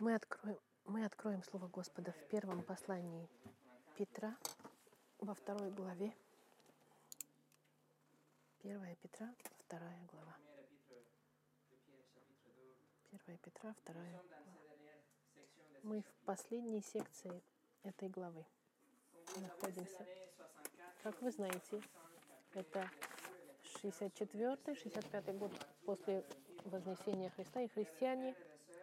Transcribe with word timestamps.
Мы 0.00 0.14
откроем, 0.14 0.60
мы 0.84 1.04
откроем 1.04 1.42
Слово 1.42 1.66
Господа 1.66 2.12
в 2.12 2.28
первом 2.28 2.62
послании 2.62 3.28
Петра, 3.96 4.36
во 5.18 5.34
второй 5.34 5.72
главе. 5.72 6.14
Первая 8.62 8.94
Петра, 8.94 9.34
вторая 9.58 10.00
глава. 10.12 10.36
Первая 13.10 13.38
Петра, 13.38 13.74
вторая 13.82 14.08
глава. 14.12 14.24
Мы 15.82 16.02
в 16.02 16.24
последней 16.24 16.80
секции 16.80 17.42
этой 17.82 18.08
главы 18.08 18.46
находимся. 19.40 20.06
Как 21.02 21.20
вы 21.22 21.32
знаете, 21.32 21.82
это 22.54 22.88
64-65 23.82 25.38
год 25.38 25.66
после 25.84 26.24
Вознесения 26.66 27.30
Христа, 27.30 27.62
и 27.62 27.68
христиане 27.68 28.36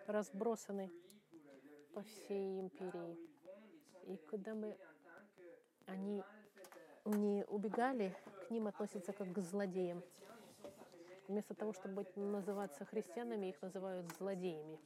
разбросаны 0.08 0.92
по 1.96 2.04
всей 2.04 2.60
империи. 2.60 3.18
И 4.08 4.18
когда 4.30 4.54
мы, 4.54 4.78
они 5.86 6.22
не 7.06 7.46
убегали, 7.46 8.14
к 8.46 8.52
ним 8.52 8.68
относятся 8.68 9.14
как 9.14 9.32
к 9.32 9.40
злодеям. 9.40 10.04
Вместо 11.30 11.56
того, 11.56 11.72
чтобы 11.72 12.06
называться 12.16 12.84
христианами, 12.84 13.48
их 13.48 13.62
называют 13.62 14.12
злодеями. 14.18 14.78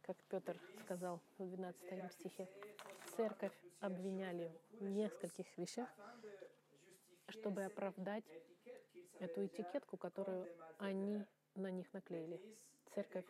Как 0.00 0.16
Петр 0.30 0.58
сказал 0.80 1.20
в 1.36 1.46
12 1.46 2.12
стихе, 2.12 2.48
церковь 3.14 3.52
обвиняли 3.80 4.50
в 4.80 4.88
нескольких 4.88 5.46
вещах, 5.58 5.88
чтобы 7.28 7.64
оправдать 7.64 8.24
эту 9.20 9.44
этикетку, 9.44 9.98
которую 9.98 10.48
они 10.78 11.22
на 11.54 11.70
них 11.70 11.92
наклеили. 11.92 12.40
Церковь 12.94 13.26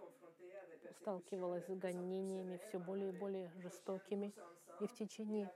сталкивалась 0.95 1.67
с 1.67 1.75
гонениями 1.75 2.59
все 2.69 2.79
более 2.79 3.11
и 3.11 3.13
более 3.13 3.51
жестокими, 3.59 4.33
и 4.81 4.87
в 4.87 4.95
течение 4.95 5.51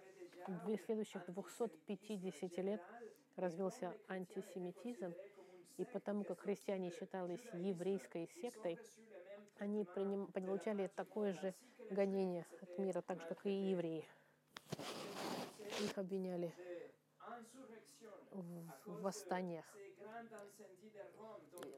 следующих 0.85 1.25
250 1.27 2.59
лет 2.59 2.83
развился 3.37 3.95
антисемитизм, 4.09 5.15
и 5.79 5.85
потому 5.85 6.25
как 6.25 6.41
христиане 6.41 6.91
считались 6.91 7.45
еврейской 7.53 8.29
сектой, 8.41 8.79
они 9.59 9.85
получали 9.85 10.89
такое 10.89 11.33
же 11.33 11.55
гонение 11.91 12.47
от 12.61 12.79
мира, 12.79 13.01
так 13.01 13.21
же, 13.21 13.27
как 13.27 13.47
и 13.47 13.51
евреи. 13.51 14.05
Их 15.81 15.97
обвиняли 15.97 16.53
в 18.33 19.03
восстаниях. 19.03 19.65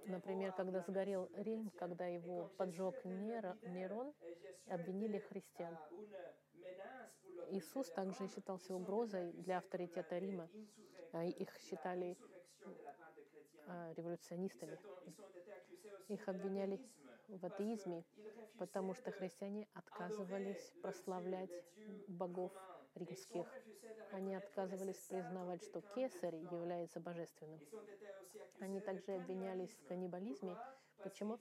Например, 0.06 0.52
когда 0.52 0.80
сгорел 0.80 1.28
Рим, 1.34 1.70
когда 1.77 2.06
его 2.06 2.48
поджег 2.56 3.05
Нерон, 3.05 4.12
обвинили 4.66 5.19
христиан. 5.19 5.77
Иисус 7.50 7.91
также 7.91 8.28
считался 8.28 8.74
угрозой 8.74 9.33
для 9.33 9.58
авторитета 9.58 10.19
Рима. 10.19 10.48
А 11.12 11.24
их 11.24 11.56
считали 11.61 12.16
а, 13.66 13.92
революционистами. 13.94 14.78
Их 16.08 16.28
обвиняли 16.28 16.80
в 17.28 17.44
атеизме, 17.44 18.05
потому 18.58 18.94
что 18.94 19.11
христиане 19.11 19.68
отказывались 19.74 20.72
прославлять 20.83 21.50
богов 22.08 22.52
римских. 22.95 23.47
Они 24.12 24.34
отказывались 24.34 24.98
признавать, 25.09 25.62
что 25.62 25.81
кесарь 25.95 26.37
является 26.37 27.01
божественным. 27.01 27.61
Они 28.61 28.81
также 28.81 29.12
обвинялись 29.12 29.70
в 29.70 29.89
каннибализме. 29.89 30.56
Почему? 31.03 31.39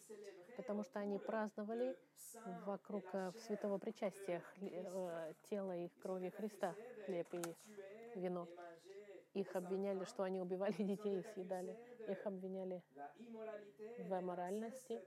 Потому 0.58 0.84
что 0.84 1.00
они 1.00 1.20
праздновали 1.20 1.96
вокруг 2.66 3.06
э, 3.14 3.32
святого 3.46 3.78
причастия 3.78 4.44
э, 4.60 5.34
тела 5.50 5.78
и 5.78 5.88
крови 6.02 6.30
Христа, 6.30 6.76
хлеб 7.06 7.28
и 7.34 8.20
вино. 8.20 8.48
Их 9.34 9.56
обвиняли, 9.56 10.04
что 10.06 10.24
они 10.24 10.42
убивали 10.42 10.74
детей 10.84 11.20
и 11.20 11.34
съедали. 11.34 11.78
Их 12.08 12.26
обвиняли 12.26 12.84
в 13.98 14.22
моральности 14.22 15.02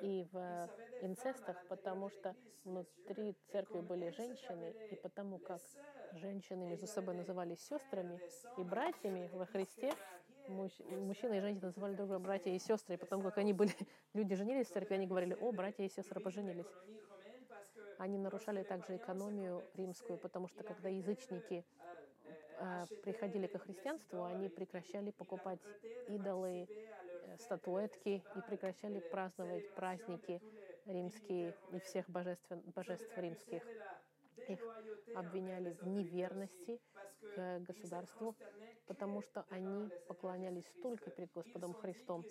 и 0.00 0.26
в 0.32 0.70
инцестах, 1.00 1.56
потому 1.68 2.10
что 2.10 2.34
внутри 2.64 3.36
церкви 3.50 3.80
были 3.80 4.10
женщины, 4.10 4.74
и 4.90 4.96
потому 4.96 5.38
как 5.38 5.60
женщины 6.12 6.64
между 6.66 6.86
собой 6.86 7.14
назывались 7.14 7.60
сестрами 7.60 8.20
и 8.58 8.62
братьями 8.62 9.30
во 9.32 9.46
Христе, 9.46 9.92
мужчины 10.48 11.38
и 11.38 11.40
женщины 11.40 11.66
называли 11.66 11.94
друг 11.94 12.08
друга 12.08 12.22
братья 12.22 12.50
и 12.50 12.58
сестры, 12.58 12.94
и 12.94 12.98
потому 12.98 13.22
как 13.22 13.38
они 13.38 13.52
были, 13.52 13.72
люди 14.14 14.34
женились 14.34 14.68
в 14.68 14.72
церкви, 14.72 14.94
они 14.94 15.06
говорили, 15.06 15.36
о, 15.40 15.52
братья 15.52 15.84
и 15.84 15.88
сестры 15.88 16.20
поженились. 16.20 16.66
Они 17.98 18.18
нарушали 18.18 18.62
также 18.64 18.96
экономию 18.96 19.62
римскую, 19.74 20.18
потому 20.18 20.48
что 20.48 20.64
когда 20.64 20.88
язычники 20.88 21.64
приходили 23.02 23.46
к 23.46 23.58
христианству, 23.58 24.24
они 24.24 24.48
прекращали 24.48 25.10
покупать 25.10 25.60
идолы, 26.08 26.68
э, 26.68 27.36
статуэтки 27.38 28.22
и 28.36 28.40
прекращали 28.48 29.00
праздновать 29.10 29.68
праздники 29.74 30.40
римские 30.86 31.54
и 31.72 31.80
всех 31.80 32.08
божеств, 32.10 32.50
божеств 32.74 33.16
римских. 33.16 33.62
Их 34.48 34.60
обвиняли 35.14 35.72
в 35.80 35.86
неверности 35.86 36.80
к 37.34 37.60
государству, 37.60 38.34
потому 38.86 39.22
что 39.22 39.44
они 39.50 39.90
поклонялись 40.06 40.70
только 40.82 41.10
перед 41.10 41.32
Господом 41.32 41.74
Христом. 41.74 42.24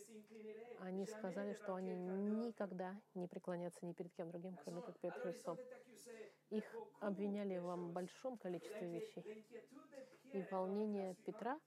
Они 0.79 1.05
сказали, 1.05 1.53
что 1.53 1.75
они 1.75 1.93
никогда 1.95 2.99
не 3.13 3.27
преклонятся 3.27 3.85
ни 3.85 3.93
перед 3.93 4.13
кем 4.13 4.29
другим, 4.31 4.57
кроме 4.63 4.81
как 4.81 4.99
перед 4.99 5.15
Христом. 5.15 5.57
Их 6.51 6.65
обвиняли 6.99 7.57
в 7.57 7.91
большом 7.91 8.37
количестве 8.37 8.87
вещей. 8.87 9.45
И 10.33 10.41
волнение 10.51 11.15
Петра, 11.25 11.59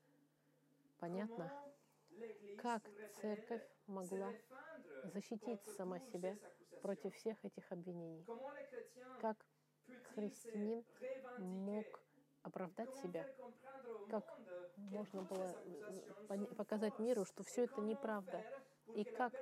понятно, 0.98 1.50
как 2.58 2.82
церковь 3.20 3.62
могла 3.86 4.32
защитить 5.04 5.60
сама 5.76 5.98
себя 5.98 6.36
против 6.82 7.14
всех 7.14 7.42
этих 7.44 7.70
обвинений. 7.72 8.26
Как 9.20 9.36
христианин 10.14 10.84
мог 11.38 11.86
оправдать 12.42 12.94
себя, 12.96 13.26
как 14.10 14.38
можно 14.76 15.22
было 15.22 15.54
показать 16.56 16.98
миру, 16.98 17.24
что 17.24 17.42
все 17.42 17.64
это 17.64 17.80
неправда, 17.80 18.44
и 18.94 19.04
как 19.04 19.32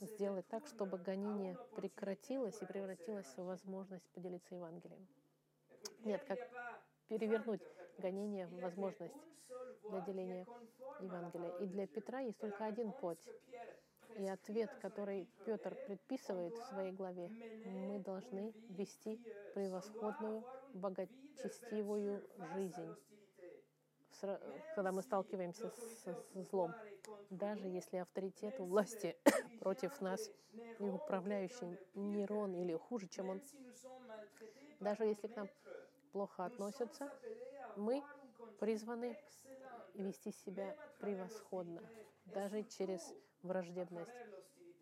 сделать 0.00 0.46
так, 0.48 0.66
чтобы 0.66 0.98
гонение 0.98 1.56
прекратилось 1.76 2.60
и 2.62 2.66
превратилось 2.66 3.26
в 3.36 3.44
возможность 3.44 4.08
поделиться 4.12 4.54
Евангелием. 4.54 5.06
Нет, 6.04 6.24
как 6.24 6.38
перевернуть 7.08 7.62
гонение 7.98 8.46
в 8.46 8.60
возможность 8.60 9.14
для 9.88 10.00
деления 10.00 10.46
Евангелия. 11.00 11.50
И 11.58 11.66
для 11.66 11.86
Петра 11.86 12.20
есть 12.20 12.38
только 12.38 12.64
один 12.64 12.92
путь. 12.92 13.28
И 14.18 14.28
ответ, 14.28 14.70
который 14.80 15.28
Петр 15.46 15.74
предписывает 15.86 16.54
в 16.54 16.64
своей 16.66 16.92
главе, 16.92 17.28
мы 17.64 17.98
должны 17.98 18.52
вести 18.68 19.18
превосходную, 19.54 20.44
богочестивую 20.74 22.22
жизнь, 22.54 22.94
когда 24.74 24.92
мы 24.92 25.02
сталкиваемся 25.02 25.70
с, 25.70 26.04
с 26.34 26.50
злом. 26.50 26.74
Даже 27.30 27.66
если 27.66 27.96
авторитет 27.96 28.60
у 28.60 28.64
власти 28.64 29.16
против 29.60 30.00
нас 30.00 30.30
и 30.78 30.84
управляющий 30.84 31.78
Нерон 31.94 32.54
или 32.54 32.74
хуже, 32.76 33.08
чем 33.08 33.30
он, 33.30 33.42
даже 34.80 35.04
если 35.04 35.28
к 35.28 35.36
нам 35.36 35.48
плохо 36.12 36.44
относятся, 36.44 37.10
мы 37.76 38.02
призваны 38.58 39.16
вести 39.94 40.30
себя 40.32 40.76
превосходно, 40.98 41.82
даже 42.26 42.62
через 42.64 43.14
враждебность, 43.42 44.10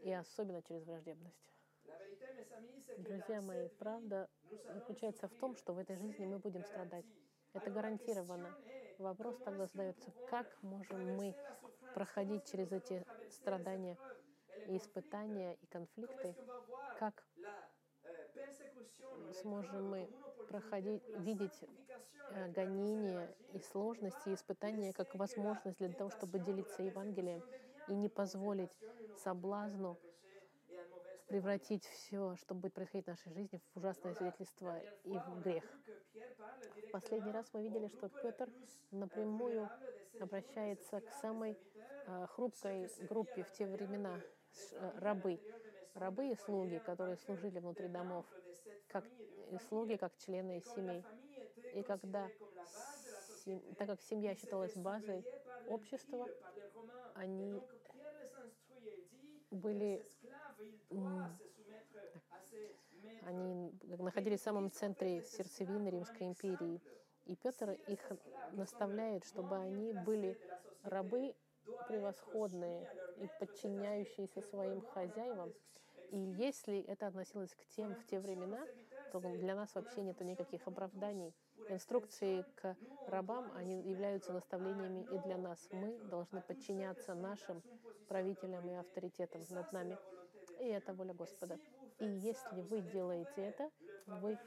и 0.03 0.13
особенно 0.13 0.63
через 0.63 0.85
враждебность. 0.85 1.51
Друзья 2.99 3.41
мои, 3.41 3.69
правда 3.79 4.29
заключается 4.75 5.29
в 5.29 5.35
том, 5.35 5.57
что 5.57 5.73
в 5.73 5.79
этой 5.79 5.97
жизни 5.97 6.27
мы 6.27 6.39
будем 6.39 6.65
страдать. 6.65 7.07
Это 7.53 7.71
гарантированно. 7.71 8.55
Вопрос 9.01 9.35
тогда 9.43 9.67
задается, 9.67 10.13
как 10.29 10.47
можем 10.63 11.17
мы 11.17 11.35
проходить 11.95 12.45
через 12.45 12.71
эти 12.71 13.03
страдания 13.31 13.97
и 14.67 14.77
испытания 14.77 15.55
и 15.55 15.67
конфликты, 15.69 16.37
как 16.99 17.25
сможем 19.41 19.89
мы 19.89 20.11
проходить, 20.51 21.03
видеть 21.17 21.65
э, 22.29 22.49
гонения 22.53 23.35
и 23.55 23.61
сложности, 23.61 24.29
и 24.29 24.35
испытания 24.35 24.93
как 24.93 25.15
возможность 25.15 25.79
для 25.79 25.95
того, 25.95 26.11
чтобы 26.11 26.39
делиться 26.39 26.83
Евангелием 26.83 27.43
и 27.89 27.95
не 27.95 28.11
позволить 28.11 28.77
соблазну 29.17 29.99
превратить 31.31 31.87
все, 31.87 32.35
что 32.37 32.57
будет 32.57 32.75
происходить 32.75 33.07
в 33.07 33.11
нашей 33.11 33.33
жизни, 33.33 33.61
в 33.73 33.79
ужасное 33.79 34.15
свидетельство 34.15 34.77
и 35.05 35.17
в 35.17 35.43
грех. 35.43 35.65
В 36.89 36.91
последний 36.91 37.31
раз 37.31 37.47
мы 37.53 37.63
видели, 37.63 37.87
что 37.87 38.09
Петр 38.09 38.49
напрямую 38.91 39.71
обращается 40.21 41.01
к 41.01 41.09
самой 41.23 41.57
э, 42.07 42.27
хрупкой 42.31 42.91
группе 43.09 43.45
в 43.45 43.53
те 43.53 43.67
времена, 43.67 44.21
э, 44.73 44.91
рабы. 44.99 45.41
Рабы 45.95 46.31
и 46.31 46.35
слуги, 46.35 46.79
которые 46.79 47.17
служили 47.17 47.61
внутри 47.61 47.87
домов. 47.87 48.27
как 48.89 49.05
и 49.53 49.59
слуги, 49.69 49.97
как 49.97 50.17
члены 50.17 50.61
семей. 50.75 51.05
И 51.75 51.83
когда, 51.85 52.29
сем... 53.45 53.61
так 53.77 53.87
как 53.87 54.03
семья 54.03 54.35
считалась 54.35 54.75
базой 54.75 55.25
общества, 55.69 56.27
они 57.15 57.63
были 59.53 60.05
они 63.23 63.73
находились 63.99 64.41
в 64.41 64.45
самом 64.45 64.71
центре 64.71 65.23
сердцевины 65.23 65.89
Римской 65.89 66.27
империи. 66.27 66.81
И 67.27 67.37
Петр 67.37 67.71
их 67.87 68.01
наставляет, 68.53 69.25
чтобы 69.25 69.57
они 69.57 69.93
были 69.93 70.39
рабы 70.83 71.35
превосходные 71.87 72.89
и 73.19 73.29
подчиняющиеся 73.39 74.41
своим 74.43 74.81
хозяевам. 74.81 75.53
И 76.11 76.19
если 76.19 76.81
это 76.81 77.07
относилось 77.07 77.55
к 77.55 77.65
тем 77.77 77.95
в 77.95 78.05
те 78.07 78.19
времена, 78.19 78.67
то 79.13 79.21
для 79.21 79.55
нас 79.55 79.75
вообще 79.75 80.03
нет 80.03 80.21
никаких 80.21 80.67
оправданий. 80.67 81.33
Инструкции 81.69 82.45
к 82.57 82.77
рабам, 83.07 83.53
они 83.55 83.81
являются 83.83 84.33
наставлениями 84.33 85.07
и 85.13 85.19
для 85.19 85.37
нас. 85.37 85.69
Мы 85.71 85.99
должны 86.11 86.41
подчиняться 86.43 87.15
нашим 87.15 87.63
правителям 88.09 88.69
и 88.69 88.75
авторитетам 88.75 89.43
над 89.51 89.73
нами. 89.73 89.99
И 90.61 90.67
это 90.69 90.93
воля 90.93 91.15
Господа. 91.15 91.59
И 91.99 92.07
если 92.07 92.61
вы 92.61 92.83
делаете 92.83 93.43
это, 93.43 93.71
вы 94.07 94.39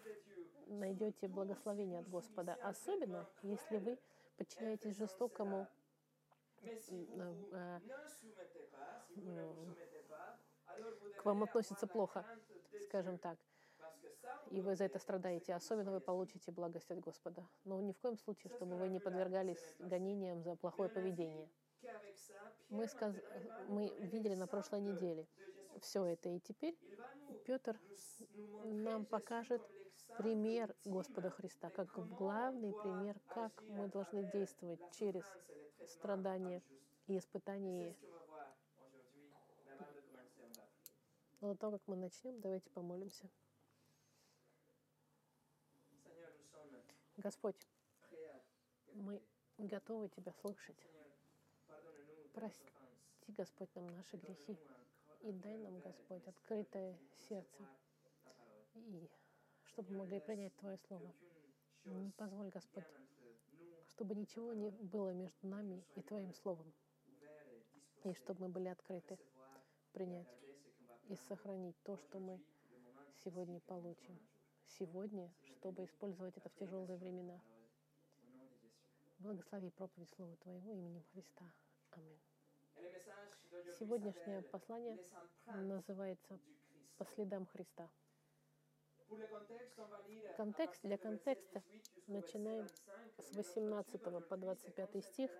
найдете 0.67 1.27
благословение 1.27 1.99
от 1.99 2.07
Господа. 2.07 2.55
Особенно, 2.61 3.27
если 3.41 3.77
вы 3.77 3.97
подчиняетесь 4.37 4.95
жестокому 4.95 5.67
э, 6.61 7.79
к 11.17 11.25
вам 11.25 11.43
относятся 11.43 11.87
плохо, 11.87 12.25
скажем 12.83 13.17
так, 13.17 13.39
и 14.51 14.61
вы 14.61 14.75
за 14.75 14.83
это 14.85 14.99
страдаете, 14.99 15.55
особенно 15.55 15.91
вы 15.91 15.99
получите 15.99 16.51
благость 16.51 16.91
от 16.91 16.99
Господа. 16.99 17.43
Но 17.63 17.81
ни 17.81 17.91
в 17.91 17.99
коем 17.99 18.17
случае, 18.17 18.51
чтобы 18.53 18.75
вы 18.75 18.87
не 18.87 18.99
подвергались 18.99 19.75
гонениям 19.79 20.43
за 20.43 20.55
плохое 20.55 20.89
поведение. 20.89 21.49
Мы, 22.69 22.87
сказ... 22.87 23.15
мы 23.67 23.89
видели 23.99 24.35
на 24.35 24.47
прошлой 24.47 24.81
неделе 24.81 25.27
все 25.81 26.05
это, 26.05 26.29
и 26.29 26.39
теперь 26.39 26.77
Петр 27.45 27.79
нам 28.65 29.05
покажет 29.05 29.61
пример 30.17 30.75
Господа 30.85 31.29
Христа, 31.29 31.69
как 31.69 31.89
главный 32.15 32.73
пример, 32.73 33.19
как 33.27 33.61
мы 33.63 33.87
должны 33.87 34.29
действовать 34.31 34.79
через 34.91 35.23
страдания 35.87 36.61
и 37.07 37.17
испытания. 37.17 37.95
Но 41.41 41.53
до 41.53 41.55
того, 41.57 41.71
как 41.73 41.87
мы 41.87 41.95
начнем, 41.95 42.39
давайте 42.39 42.69
помолимся. 42.69 43.29
Господь, 47.17 47.67
мы 48.93 49.21
готовы 49.57 50.09
Тебя 50.09 50.33
слушать. 50.33 50.77
Прости, 52.33 52.71
Господь, 53.27 53.69
нам 53.75 53.87
наши 53.95 54.17
грехи. 54.17 54.57
И 55.23 55.31
дай 55.31 55.57
нам, 55.57 55.79
Господь, 55.79 56.27
открытое 56.27 56.99
сердце. 57.29 57.63
И 58.75 59.09
чтобы 59.63 59.91
мы 59.91 59.99
могли 59.99 60.19
принять 60.19 60.53
Твое 60.57 60.77
Слово. 60.87 61.13
Не 61.85 62.11
позволь, 62.11 62.49
Господь, 62.49 62.83
чтобы 63.87 64.15
ничего 64.15 64.53
не 64.53 64.69
было 64.69 65.13
между 65.13 65.47
нами 65.47 65.81
и 65.95 66.01
Твоим 66.01 66.33
Словом. 66.33 66.73
И 68.03 68.13
чтобы 68.13 68.41
мы 68.41 68.49
были 68.49 68.67
открыты 68.67 69.17
принять 69.93 70.27
и 71.07 71.15
сохранить 71.15 71.81
то, 71.83 71.95
что 71.95 72.19
мы 72.19 72.37
сегодня 73.23 73.61
получим. 73.61 74.19
Сегодня, 74.77 75.31
чтобы 75.55 75.85
использовать 75.85 76.35
это 76.35 76.49
в 76.49 76.55
тяжелые 76.55 76.97
времена. 76.97 77.39
Благослови 79.19 79.69
проповедь 79.69 80.09
Слова 80.09 80.35
Твоего 80.35 80.73
именем 80.73 81.03
Христа. 81.13 81.45
Аминь. 81.91 82.32
Сегодняшнее 83.79 84.41
послание 84.43 84.97
называется 85.45 86.39
«По 86.97 87.05
следам 87.05 87.45
Христа». 87.47 87.89
Контекст 90.37 90.81
для 90.81 90.97
контекста 90.97 91.63
начинаем 92.07 92.67
с 93.17 93.35
18 93.35 94.01
по 94.27 94.37
25 94.37 95.05
стих, 95.05 95.31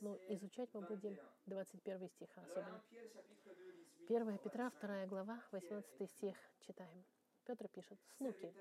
но 0.00 0.18
изучать 0.28 0.68
мы 0.74 0.82
будем 0.82 1.16
21 1.46 2.08
стих 2.08 2.28
особенно. 2.36 2.82
1 4.08 4.38
Петра, 4.38 4.70
2 4.80 5.06
глава, 5.06 5.42
18 5.52 6.10
стих 6.10 6.36
читаем. 6.60 7.04
Петр 7.44 7.68
пишет, 7.68 7.98
«Слуги, 8.16 8.54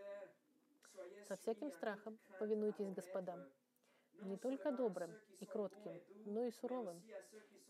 со 1.27 1.36
всяким 1.36 1.71
страхом 1.71 2.18
повинуйтесь 2.39 2.89
господам, 2.92 3.44
не 4.21 4.38
только 4.38 4.71
добрым 4.71 5.13
и 5.39 5.45
кротким, 5.45 6.01
но 6.25 6.45
и 6.45 6.51
суровым, 6.51 7.01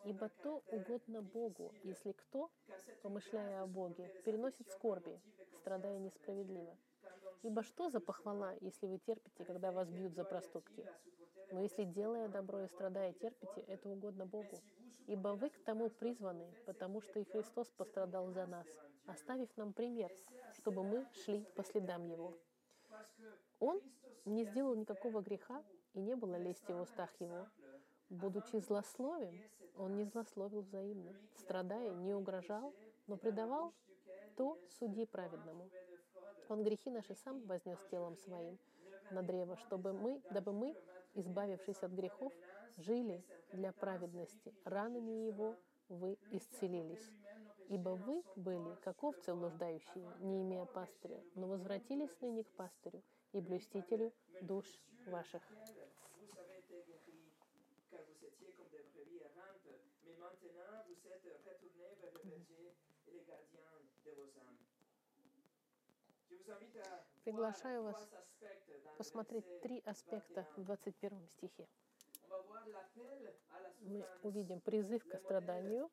Ибо 0.08 0.30
то 0.42 0.64
угодно 0.72 1.22
Богу, 1.22 1.74
если 1.84 2.14
кто, 2.14 2.50
помышляя 3.02 3.64
о 3.64 3.68
Боге, 3.68 4.10
переносит 4.24 4.72
скорби, 4.72 5.20
страдая 5.58 6.00
несправедливо. 6.00 6.78
Ибо 7.44 7.62
что 7.62 7.90
за 7.90 8.00
похвала, 8.00 8.54
если 8.62 8.86
вы 8.86 9.00
терпите, 9.00 9.44
когда 9.44 9.74
вас 9.74 9.90
бьют 9.90 10.16
за 10.16 10.24
проступки? 10.24 10.88
Но 11.52 11.60
если, 11.60 11.84
делая 11.84 12.30
добро 12.30 12.62
и 12.62 12.68
страдая, 12.68 13.12
терпите, 13.12 13.60
это 13.68 13.90
угодно 13.90 14.26
Богу. 14.26 14.58
Ибо 15.08 15.36
вы 15.36 15.50
к 15.50 15.62
тому 15.66 15.90
призваны, 15.90 16.54
потому 16.66 17.02
что 17.02 17.20
и 17.20 17.26
Христос 17.26 17.68
пострадал 17.72 18.32
за 18.32 18.46
нас, 18.46 18.68
оставив 19.08 19.50
нам 19.58 19.74
пример, 19.74 20.10
чтобы 20.54 20.84
мы 20.86 21.06
шли 21.12 21.44
по 21.58 21.66
следам 21.66 22.06
Его. 22.06 22.34
Он 23.60 23.82
не 24.24 24.46
сделал 24.46 24.74
никакого 24.76 25.22
греха, 25.22 25.62
и 25.94 26.00
не 26.00 26.16
было 26.16 26.38
лести 26.38 26.72
в 26.72 26.80
устах 26.80 27.10
Его. 27.20 27.48
Будучи 28.10 28.58
злословием, 28.58 29.42
он 29.78 29.98
не 29.98 30.06
злословил 30.06 30.62
взаимно, 30.62 31.14
страдая, 31.36 31.94
не 31.94 32.14
угрожал, 32.14 32.74
но 33.08 33.18
предавал 33.18 33.74
то 34.38 34.58
суди 34.80 35.06
праведному. 35.06 35.70
Он 36.48 36.64
грехи 36.64 36.90
наши 36.90 37.16
сам 37.16 37.42
вознес 37.46 37.80
телом 37.92 38.16
своим 38.18 38.58
на 39.12 39.22
древо, 39.24 39.58
чтобы 39.58 39.92
мы, 39.92 40.22
дабы 40.32 40.54
мы, 40.54 40.76
избавившись 41.16 41.84
от 41.84 41.92
грехов, 41.92 42.32
жили 42.78 43.24
для 43.52 43.74
праведности. 43.74 44.54
Ранами 44.64 45.26
Его 45.28 45.58
вы 45.90 46.18
исцелились. 46.32 47.12
Ибо 47.70 47.90
вы 47.90 48.24
были, 48.38 48.76
как 48.84 49.04
овцы 49.04 49.34
блуждающие, 49.34 50.10
не 50.20 50.42
имея 50.42 50.66
пастыря, 50.66 51.22
но 51.36 51.48
возвратились 51.48 52.16
ныне 52.22 52.46
к 52.46 52.52
пастырю 52.52 53.04
и 53.34 53.42
блюстителю 53.42 54.14
душ 54.42 54.66
ваших. 55.08 55.44
Приглашаю 67.24 67.84
вас 67.84 68.10
посмотреть 68.98 69.62
три 69.62 69.82
аспекта 69.86 70.48
в 70.56 70.64
21 70.64 71.28
стихе. 71.28 71.68
Мы 73.82 74.06
увидим 74.24 74.62
призыв 74.62 75.06
к 75.06 75.18
страданию, 75.18 75.90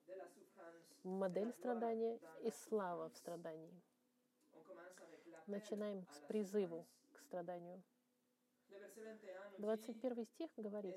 модель 1.02 1.52
страдания 1.52 2.20
и 2.42 2.50
слава 2.50 3.10
в 3.10 3.16
страдании. 3.16 3.82
Начинаем 5.46 6.06
с 6.12 6.20
призыву 6.20 6.86
к 7.12 7.20
страданию. 7.20 7.82
21 9.58 10.26
стих 10.26 10.50
говорит, 10.56 10.96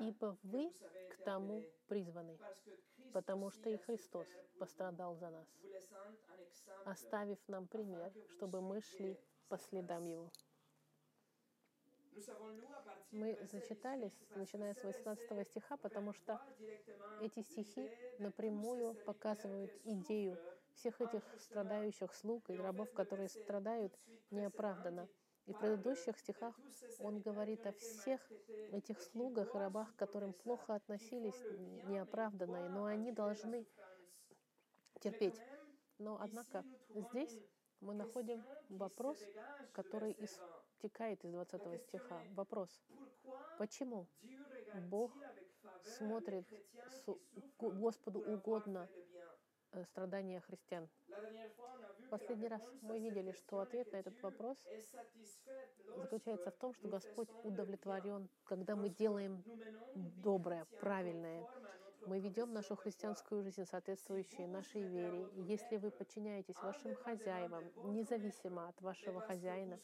«Ибо 0.00 0.36
вы 0.42 0.70
к 1.10 1.24
тому 1.24 1.64
призваны, 1.88 2.38
потому 3.16 3.50
что 3.50 3.70
и 3.70 3.78
Христос 3.78 4.28
пострадал 4.58 5.16
за 5.16 5.30
нас, 5.30 5.48
оставив 6.84 7.38
нам 7.48 7.66
пример, 7.66 8.12
чтобы 8.26 8.60
мы 8.60 8.82
шли 8.82 9.18
по 9.48 9.56
следам 9.56 10.04
Его». 10.04 10.30
Мы 13.10 13.38
зачитали, 13.40 14.12
начиная 14.34 14.74
с 14.74 14.82
18 14.82 15.48
стиха, 15.48 15.78
потому 15.78 16.12
что 16.12 16.38
эти 17.18 17.40
стихи 17.40 17.90
напрямую 18.18 18.96
показывают 19.06 19.72
идею 19.84 20.38
всех 20.74 21.00
этих 21.00 21.22
страдающих 21.38 22.12
слуг 22.14 22.50
и 22.50 22.56
рабов, 22.58 22.92
которые 22.92 23.30
страдают 23.30 23.98
неоправданно. 24.30 25.08
И 25.46 25.52
в 25.52 25.58
предыдущих 25.58 26.18
стихах 26.18 26.54
он 26.98 27.20
говорит 27.20 27.66
о 27.66 27.72
всех 27.72 28.20
этих 28.72 29.00
слугах 29.00 29.54
и 29.54 29.58
рабах, 29.58 29.94
к 29.94 29.98
которым 29.98 30.32
плохо 30.32 30.74
относились 30.74 31.40
неоправданно, 31.84 32.68
но 32.68 32.84
они 32.84 33.12
должны 33.12 33.66
терпеть. 35.00 35.40
Но, 35.98 36.18
однако, 36.20 36.64
здесь 36.90 37.38
мы 37.80 37.94
находим 37.94 38.44
вопрос, 38.68 39.18
который 39.72 40.16
истекает 40.18 41.24
из 41.24 41.30
20 41.30 41.80
стиха. 41.82 42.20
Вопрос, 42.34 42.70
почему 43.58 44.08
Бог 44.90 45.12
смотрит, 45.84 46.46
Господу 47.58 48.20
угодно 48.20 48.88
страдания 49.84 50.40
христиан. 50.40 50.88
Последний 52.10 52.48
раз 52.48 52.62
мы 52.82 52.98
видели, 52.98 53.32
что 53.32 53.58
ответ 53.60 53.92
на 53.92 53.96
этот 53.96 54.20
вопрос 54.22 54.56
заключается 55.96 56.50
в 56.50 56.56
том, 56.56 56.74
что 56.74 56.88
Господь 56.88 57.28
удовлетворен, 57.42 58.28
когда 58.44 58.76
мы 58.76 58.88
делаем 58.90 59.42
доброе, 59.94 60.66
правильное. 60.80 61.46
Мы 62.06 62.20
ведем 62.20 62.52
нашу 62.52 62.76
христианскую 62.76 63.42
жизнь, 63.42 63.64
соответствующую 63.64 64.48
нашей 64.48 64.82
вере. 64.82 65.26
И 65.34 65.42
если 65.42 65.76
вы 65.76 65.90
подчиняетесь 65.90 66.54
вашим 66.62 66.94
хозяевам, 66.94 67.64
независимо 67.92 68.68
от 68.68 68.80
вашего 68.80 69.20
хозяина, 69.20 69.80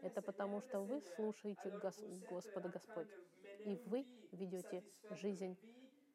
это 0.00 0.22
потому, 0.22 0.62
что 0.62 0.80
вы 0.80 1.02
слушаете 1.02 1.68
Гос- 1.68 2.26
Господа 2.30 2.68
Господь. 2.70 3.08
И 3.66 3.76
вы 3.86 4.06
ведете 4.32 4.82
жизнь, 5.10 5.58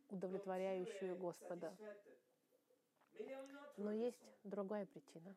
удовлетворяющую 0.10 1.15
Господа. 1.15 1.77
Но 3.77 3.91
есть 3.91 4.22
другая 4.43 4.86
причина. 4.86 5.36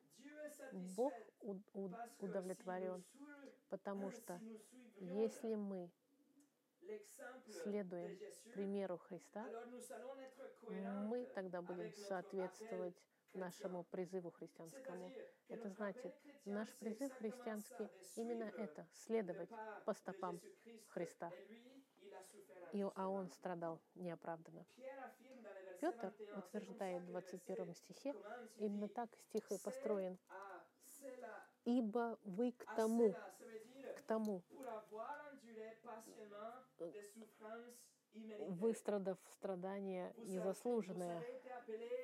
Бог 0.97 1.12
удовлетворен, 2.18 3.04
потому 3.68 4.11
что 4.11 4.40
если 4.99 5.54
мы 5.54 5.90
следуем 7.62 8.18
примеру 8.54 8.99
Христа, 8.99 9.47
мы 10.68 11.26
тогда 11.35 11.62
будем 11.62 11.92
соответствовать 11.92 12.95
нашему 13.35 13.85
призыву 13.85 14.30
христианскому. 14.30 15.12
Это 15.49 15.68
значит, 15.71 16.14
наш 16.45 16.68
призыв 16.76 17.12
христианский 17.14 17.88
именно 18.16 18.45
это— 18.45 18.87
следовать 18.95 19.50
по 19.85 19.92
стопам 19.95 20.40
Христа. 20.88 21.30
И, 22.73 22.83
а 22.95 23.09
он 23.09 23.30
страдал 23.30 23.80
неоправданно. 23.95 24.64
Петр 25.80 26.12
утверждает 26.37 27.02
в 27.02 27.06
21 27.06 27.75
стихе, 27.75 28.14
именно 28.59 28.88
так 28.88 29.14
стих 29.16 29.50
и 29.50 29.59
построен. 29.59 30.18
«Ибо 31.64 32.18
вы 32.23 32.52
к 32.52 32.64
тому, 32.76 33.12
к 33.97 34.02
тому, 34.06 34.42
выстрадав 38.38 39.18
страдания 39.30 40.14
незаслуженное, 40.18 41.25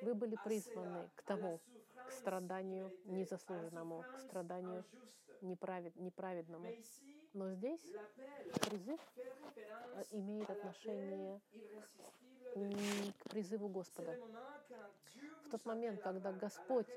вы 0.01 0.13
были 0.13 0.35
призваны 0.43 1.09
к 1.15 1.23
тому, 1.23 1.61
к 2.07 2.11
страданию 2.11 2.91
незаслуженному, 3.05 4.03
к 4.15 4.19
страданию 4.19 4.83
неправед, 5.41 5.95
неправедному. 5.95 6.67
Но 7.33 7.51
здесь 7.51 7.81
призыв 8.61 8.99
э, 9.15 10.03
имеет 10.11 10.49
отношение 10.49 11.41
к 12.53 13.29
призыву 13.29 13.69
Господа. 13.69 14.15
В 15.45 15.49
тот 15.49 15.65
момент, 15.65 16.01
когда 16.01 16.31
Господь 16.31 16.87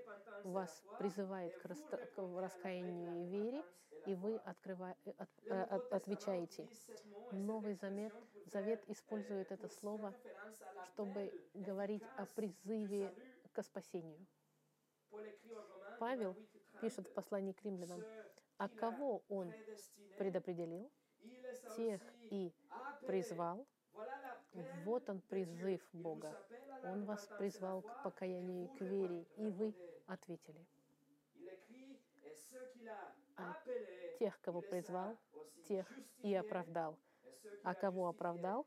вас 0.45 0.85
призывает 0.99 1.57
к, 1.57 1.64
раста- 1.64 2.07
к 2.14 2.40
раскаянию 2.40 3.23
и 3.23 3.26
вере, 3.26 3.64
и 4.05 4.14
вы 4.14 4.37
открыва- 4.45 4.97
э, 5.07 5.12
от- 5.16 5.28
э, 5.47 5.62
от- 5.62 5.93
отвечаете. 5.93 6.69
Новый 7.33 7.75
Завет, 7.75 8.12
Завет 8.47 8.85
использует 8.90 9.50
это 9.50 9.69
слово, 9.69 10.14
чтобы 10.93 11.33
говорить 11.55 12.05
о 12.16 12.26
призыве 12.26 13.14
к 13.52 13.62
спасению. 13.62 14.26
Павел 15.99 16.37
пишет 16.81 17.09
в 17.09 17.12
послании 17.14 17.52
к 17.52 17.62
римлянам, 17.64 18.05
а 18.59 18.69
кого 18.69 19.23
он 19.29 19.53
предопределил, 20.19 20.91
тех 21.77 22.01
и 22.31 22.53
призвал. 23.07 23.67
Вот 24.85 25.09
он 25.09 25.21
призыв 25.21 25.87
Бога. 25.93 26.39
Он 26.85 27.05
вас 27.05 27.29
призвал 27.39 27.83
к 27.83 28.03
покаянию 28.03 28.65
и 28.65 28.79
к 28.79 28.81
вере, 28.81 29.27
и 29.37 29.51
вы 29.51 29.75
ответили. 30.07 30.67
А 33.37 33.55
тех, 34.19 34.41
кого 34.41 34.63
призвал, 34.63 35.19
тех 35.69 35.87
и 36.23 36.35
оправдал. 36.35 36.99
А 37.65 37.75
кого 37.75 38.09
оправдал, 38.09 38.67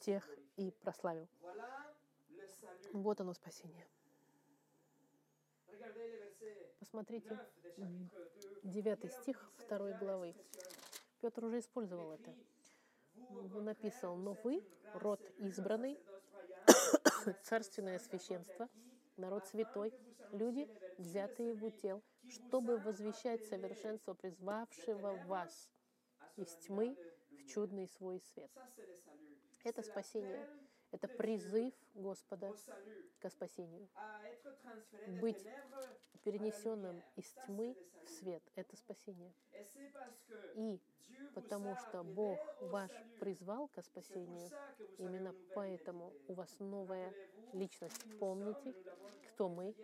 тех 0.00 0.28
и 0.56 0.70
прославил. 0.70 1.28
Вот 2.92 3.20
оно 3.20 3.32
спасение. 3.32 3.86
Посмотрите, 6.78 7.38
девятый 8.62 9.10
стих 9.10 9.52
второй 9.56 9.94
главы. 9.94 10.34
Петр 11.20 11.44
уже 11.44 11.60
использовал 11.60 12.12
это. 12.12 12.34
Он 13.54 13.64
написал, 13.64 14.16
но 14.16 14.36
вы, 14.42 14.64
род 14.94 15.20
избранный, 15.38 15.98
царственное 17.42 17.98
священство, 17.98 18.68
народ 19.16 19.46
святой, 19.46 19.92
люди, 20.32 20.68
взятые 20.98 21.54
в 21.54 21.64
утел, 21.64 22.02
чтобы 22.28 22.78
возвещать 22.78 23.44
совершенство 23.46 24.14
призвавшего 24.14 25.16
вас 25.26 25.70
из 26.36 26.48
тьмы 26.56 26.96
в 27.30 27.46
чудный 27.46 27.88
свой 27.88 28.20
свет. 28.20 28.50
Это 29.64 29.82
спасение. 29.82 30.48
Это 30.92 31.08
призыв 31.08 31.74
Господа 31.94 32.54
к 33.18 33.30
спасению. 33.30 33.88
Быть 35.20 35.44
перенесенным 36.22 37.02
из 37.16 37.26
тьмы 37.46 37.76
в 38.04 38.08
свет— 38.10 38.42
это 38.54 38.76
спасение. 38.76 39.32
И 40.54 40.80
потому 41.34 41.74
что 41.76 42.04
Бог 42.04 42.38
ваш 42.60 42.90
призвал 43.18 43.68
к 43.68 43.82
спасению, 43.82 44.50
именно 44.98 45.34
поэтому 45.54 46.12
у 46.28 46.34
вас 46.34 46.58
новая 46.58 47.12
личность. 47.52 48.04
Помните, 48.18 48.74
кто 49.32 49.48
мы? 49.48 49.74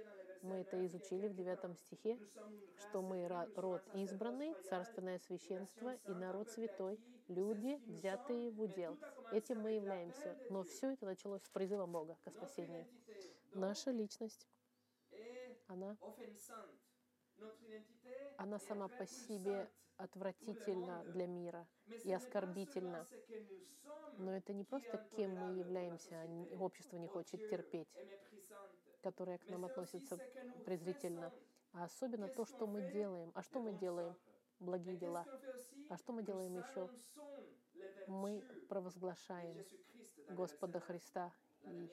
Мы 0.42 0.56
это 0.56 0.84
изучили 0.86 1.28
в 1.28 1.34
девятом 1.34 1.74
стихе, 1.74 2.18
что 2.78 3.02
мы 3.02 3.26
род 3.56 3.82
избранный, 3.94 4.54
царственное 4.68 5.18
священство 5.18 5.94
и 6.06 6.14
народ 6.14 6.48
святой, 6.50 6.98
люди, 7.28 7.80
взятые 7.86 8.50
в 8.50 8.62
удел. 8.62 8.96
Этим 9.32 9.60
мы 9.60 9.72
являемся. 9.72 10.36
Но 10.50 10.62
все 10.62 10.92
это 10.92 11.06
началось 11.06 11.42
с 11.42 11.48
призыва 11.50 11.86
Бога 11.86 12.16
к 12.24 12.30
спасению. 12.30 12.86
Наша 13.54 13.90
личность, 13.90 14.46
она, 15.66 15.96
она 18.36 18.58
сама 18.58 18.88
по 18.88 19.06
себе 19.06 19.68
отвратительна 19.96 21.04
для 21.06 21.26
мира 21.26 21.66
и 22.04 22.12
оскорбительна. 22.12 23.06
Но 24.18 24.36
это 24.36 24.52
не 24.52 24.64
просто 24.64 24.98
кем 25.16 25.32
мы 25.32 25.58
являемся, 25.58 26.26
общество 26.58 26.96
не 26.96 27.06
хочет 27.06 27.48
терпеть, 27.48 27.88
которое 29.02 29.38
к 29.38 29.48
нам 29.48 29.64
относится 29.64 30.18
презрительно, 30.64 31.32
а 31.72 31.84
особенно 31.84 32.28
то, 32.28 32.44
что 32.44 32.66
мы 32.66 32.82
делаем. 32.82 33.30
А 33.34 33.42
что 33.42 33.60
мы 33.60 33.72
делаем? 33.72 34.14
Благие 34.60 34.96
дела. 34.96 35.24
А 35.88 35.96
что 35.96 36.12
мы 36.12 36.22
делаем 36.22 36.56
еще? 36.56 36.90
Мы 38.06 38.42
провозглашаем 38.68 39.64
Господа 40.30 40.80
Христа. 40.80 41.32
И, 41.64 41.90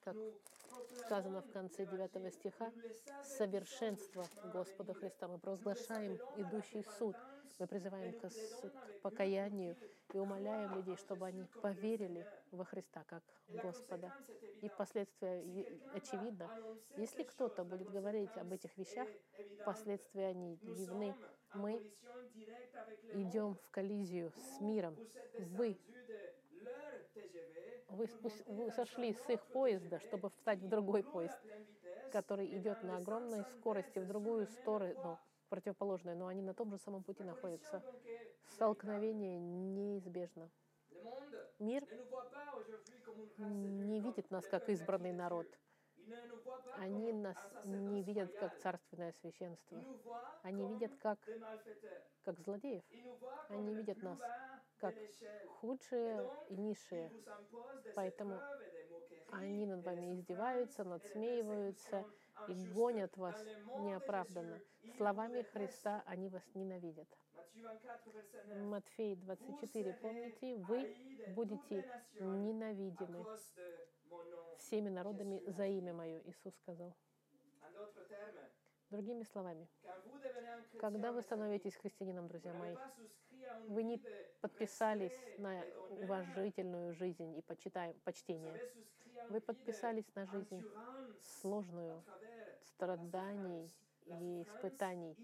как 0.00 0.16
сказано 1.04 1.42
в 1.42 1.50
конце 1.50 1.86
9 1.86 2.32
стиха, 2.34 2.72
совершенство 3.22 4.26
Господа 4.52 4.94
Христа. 4.94 5.28
Мы 5.28 5.38
провозглашаем 5.38 6.18
идущий 6.36 6.84
суд. 6.98 7.16
Мы 7.58 7.66
призываем 7.66 8.12
к, 8.18 8.28
к 8.28 9.00
покаянию 9.02 9.76
и 10.12 10.18
умоляем 10.18 10.74
людей, 10.74 10.96
чтобы 10.96 11.26
они 11.26 11.44
поверили 11.62 12.26
во 12.50 12.64
Христа 12.64 13.02
как 13.04 13.22
Господа. 13.48 14.12
И 14.60 14.68
последствия 14.68 15.42
очевидно. 15.94 16.50
Если 16.96 17.22
кто-то 17.22 17.64
будет 17.64 17.90
говорить 17.90 18.36
об 18.36 18.52
этих 18.52 18.76
вещах, 18.76 19.08
последствия 19.64 20.28
они 20.28 20.58
явны. 20.62 21.14
Мы 21.54 21.82
идем 23.14 23.54
в 23.54 23.70
коллизию 23.70 24.32
с 24.32 24.60
миром. 24.60 24.96
Вы, 25.38 25.78
вы, 27.88 28.06
вы 28.46 28.70
сошли 28.72 29.14
с 29.14 29.30
их 29.30 29.44
поезда, 29.46 30.00
чтобы 30.00 30.28
встать 30.28 30.58
в 30.58 30.68
другой 30.68 31.02
поезд, 31.02 31.38
который 32.12 32.46
идет 32.58 32.82
на 32.82 32.98
огромной 32.98 33.44
скорости 33.44 33.98
в 33.98 34.06
другую 34.06 34.46
сторону, 34.46 35.18
противоположную, 35.48 36.16
но 36.16 36.26
они 36.26 36.42
на 36.42 36.54
том 36.54 36.70
же 36.70 36.78
самом 36.78 37.02
пути 37.02 37.22
находятся. 37.22 37.82
Столкновение 38.48 39.38
неизбежно. 39.38 40.50
Мир 41.58 41.86
не 43.38 44.00
видит 44.00 44.30
нас 44.30 44.46
как 44.46 44.68
избранный 44.68 45.12
народ. 45.12 45.46
Они 46.76 47.12
нас 47.12 47.36
не 47.64 48.02
видят 48.02 48.32
как 48.38 48.56
царственное 48.58 49.12
священство. 49.12 49.82
Они 50.42 50.66
видят 50.66 50.94
как, 50.96 51.18
как 52.22 52.38
злодеев. 52.40 52.84
Они 53.48 53.74
видят 53.74 54.02
нас 54.02 54.18
как 54.78 54.94
худшие 55.60 56.30
и 56.48 56.56
низшие. 56.56 57.10
Поэтому 57.94 58.40
они 59.32 59.66
над 59.66 59.84
вами 59.84 60.14
издеваются, 60.14 60.84
надсмеиваются 60.84 62.04
и 62.48 62.54
гонят 62.74 63.16
вас 63.16 63.36
неоправданно. 63.78 64.60
Словами 64.96 65.42
Христа 65.42 66.02
они 66.06 66.28
вас 66.28 66.42
ненавидят. 66.54 67.08
Матфей 68.70 69.16
24, 69.16 69.92
помните, 69.94 70.56
вы 70.56 70.96
будете 71.34 71.84
ненавидимы 72.20 73.24
всеми 74.58 74.88
народами 74.88 75.42
за 75.46 75.66
имя 75.66 75.92
Мое, 75.92 76.20
Иисус 76.24 76.54
сказал. 76.56 76.94
Другими 78.96 79.24
словами, 79.24 79.68
когда 80.80 81.12
вы 81.12 81.20
становитесь 81.20 81.76
христианином, 81.76 82.28
друзья 82.28 82.54
мои, 82.54 82.74
вы 83.68 83.82
не 83.82 84.02
подписались 84.40 85.12
на 85.36 85.62
уважительную 85.90 86.94
жизнь 86.94 87.36
и 87.36 87.42
почитаем, 87.42 87.94
почтение. 88.04 88.58
Вы 89.28 89.42
подписались 89.42 90.06
на 90.14 90.24
жизнь 90.24 90.64
сложную, 91.20 92.02
страданий 92.62 93.70
и 94.06 94.42
испытаний, 94.44 95.14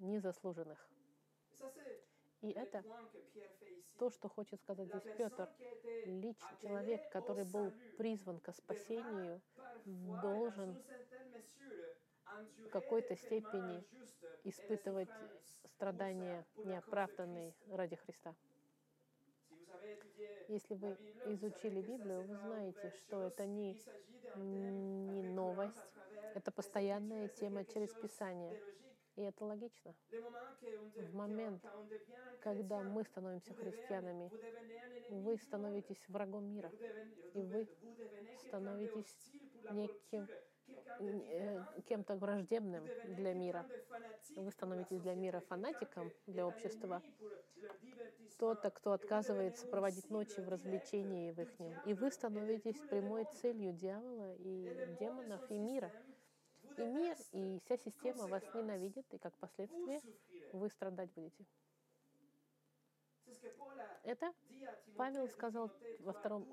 незаслуженных. 0.00 0.84
И 2.40 2.50
это 2.50 2.82
то, 3.96 4.10
что 4.10 4.28
хочет 4.28 4.60
сказать 4.60 4.88
здесь 4.88 5.14
Петр. 5.16 5.48
Личный 6.04 6.58
человек, 6.60 7.08
который 7.12 7.44
был 7.44 7.70
призван 7.96 8.40
к 8.40 8.52
спасению, 8.52 9.40
должен 9.84 10.76
какой-то 12.70 13.16
степени 13.16 13.84
испытывать 14.44 15.10
страдания 15.66 16.44
неоправданные 16.64 17.54
ради 17.68 17.96
Христа. 17.96 18.34
Если 20.48 20.74
вы 20.74 20.96
изучили 21.26 21.80
Библию, 21.80 22.22
вы 22.22 22.36
знаете, 22.36 22.90
что 22.90 23.22
это 23.22 23.46
не, 23.46 23.76
не 24.36 25.22
новость, 25.22 25.92
это 26.34 26.50
постоянная 26.50 27.28
тема 27.28 27.64
через 27.64 27.90
Писание. 27.94 28.60
И 29.16 29.22
это 29.22 29.44
логично. 29.44 29.94
В 30.96 31.14
момент, 31.14 31.62
когда 32.40 32.82
мы 32.82 33.04
становимся 33.04 33.52
христианами, 33.54 34.30
вы 35.10 35.36
становитесь 35.36 36.02
врагом 36.08 36.46
мира. 36.46 36.70
И 37.34 37.42
вы 37.42 37.68
становитесь 38.46 39.14
неким 39.70 40.28
кем-то 41.86 42.16
враждебным 42.16 42.86
для 43.16 43.34
мира. 43.34 43.66
Вы 44.36 44.50
становитесь 44.50 45.00
для 45.00 45.14
мира 45.14 45.40
фанатиком, 45.40 46.12
для 46.26 46.46
общества. 46.46 47.02
Кто-то, 48.34 48.70
кто 48.70 48.92
отказывается 48.92 49.66
проводить 49.66 50.10
ночи 50.10 50.40
в 50.40 50.48
развлечении 50.48 51.32
в 51.32 51.40
их 51.40 51.50
И 51.86 51.94
вы 51.94 52.10
становитесь 52.10 52.80
прямой 52.88 53.24
целью 53.40 53.72
дьявола 53.72 54.34
и 54.34 54.96
демонов 54.98 55.50
и 55.50 55.58
мира. 55.58 55.92
И 56.76 56.82
мир, 56.82 57.16
и 57.32 57.60
вся 57.64 57.76
система 57.76 58.26
вас 58.26 58.42
ненавидит, 58.54 59.06
и 59.12 59.18
как 59.18 59.36
последствие 59.38 60.00
вы 60.52 60.70
страдать 60.70 61.10
будете. 61.12 61.44
Это 64.04 64.32
Павел 64.96 65.28
сказал 65.28 65.70
во 66.00 66.12
втором, 66.12 66.46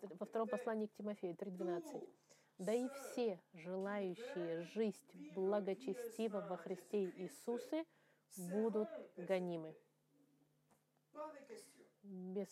во 0.00 0.26
втором 0.26 0.48
послании 0.48 0.86
к 0.86 0.94
Тимофею 0.94 1.34
3.12. 1.34 2.08
«Да 2.62 2.72
и 2.72 2.88
все, 2.90 3.40
желающие 3.54 4.62
жизнь 4.62 5.34
благочестиво 5.34 6.40
во 6.48 6.56
Христе 6.56 7.10
Иисусе, 7.10 7.84
будут 8.36 8.88
гонимы». 9.16 9.74
Без... 12.04 12.48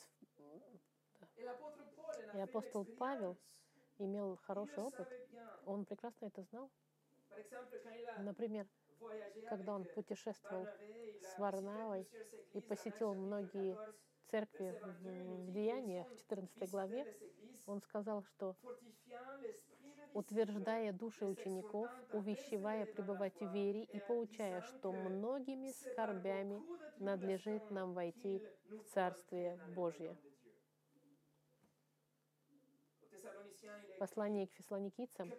И 2.34 2.38
апостол 2.40 2.84
Павел 2.98 3.36
имел 3.98 4.36
хороший 4.42 4.82
опыт. 4.82 5.06
Он 5.64 5.84
прекрасно 5.84 6.26
это 6.26 6.42
знал. 6.42 6.68
Например, 8.18 8.66
когда 9.48 9.76
он 9.76 9.84
путешествовал 9.84 10.66
с 11.20 11.38
Варнавой 11.38 12.08
и 12.52 12.60
посетил 12.60 13.14
многие 13.14 13.78
церкви 14.26 14.76
в 14.82 15.52
Деяниях, 15.52 16.08
в 16.08 16.16
14 16.16 16.68
главе, 16.68 17.06
он 17.66 17.80
сказал, 17.82 18.24
что 18.24 18.56
утверждая 20.14 20.92
души 20.92 21.24
учеников, 21.24 21.90
увещевая 22.12 22.86
пребывать 22.86 23.38
в 23.40 23.52
вере 23.52 23.84
и 23.84 24.00
поучая, 24.00 24.62
что 24.62 24.92
многими 24.92 25.72
скорбями 25.72 26.62
надлежит 26.98 27.70
нам 27.70 27.94
войти 27.94 28.42
в 28.68 28.92
Царствие 28.92 29.58
Божье. 29.74 30.16
послании 34.00 34.46
к 34.46 34.52
фессалоникийцам. 34.54 35.30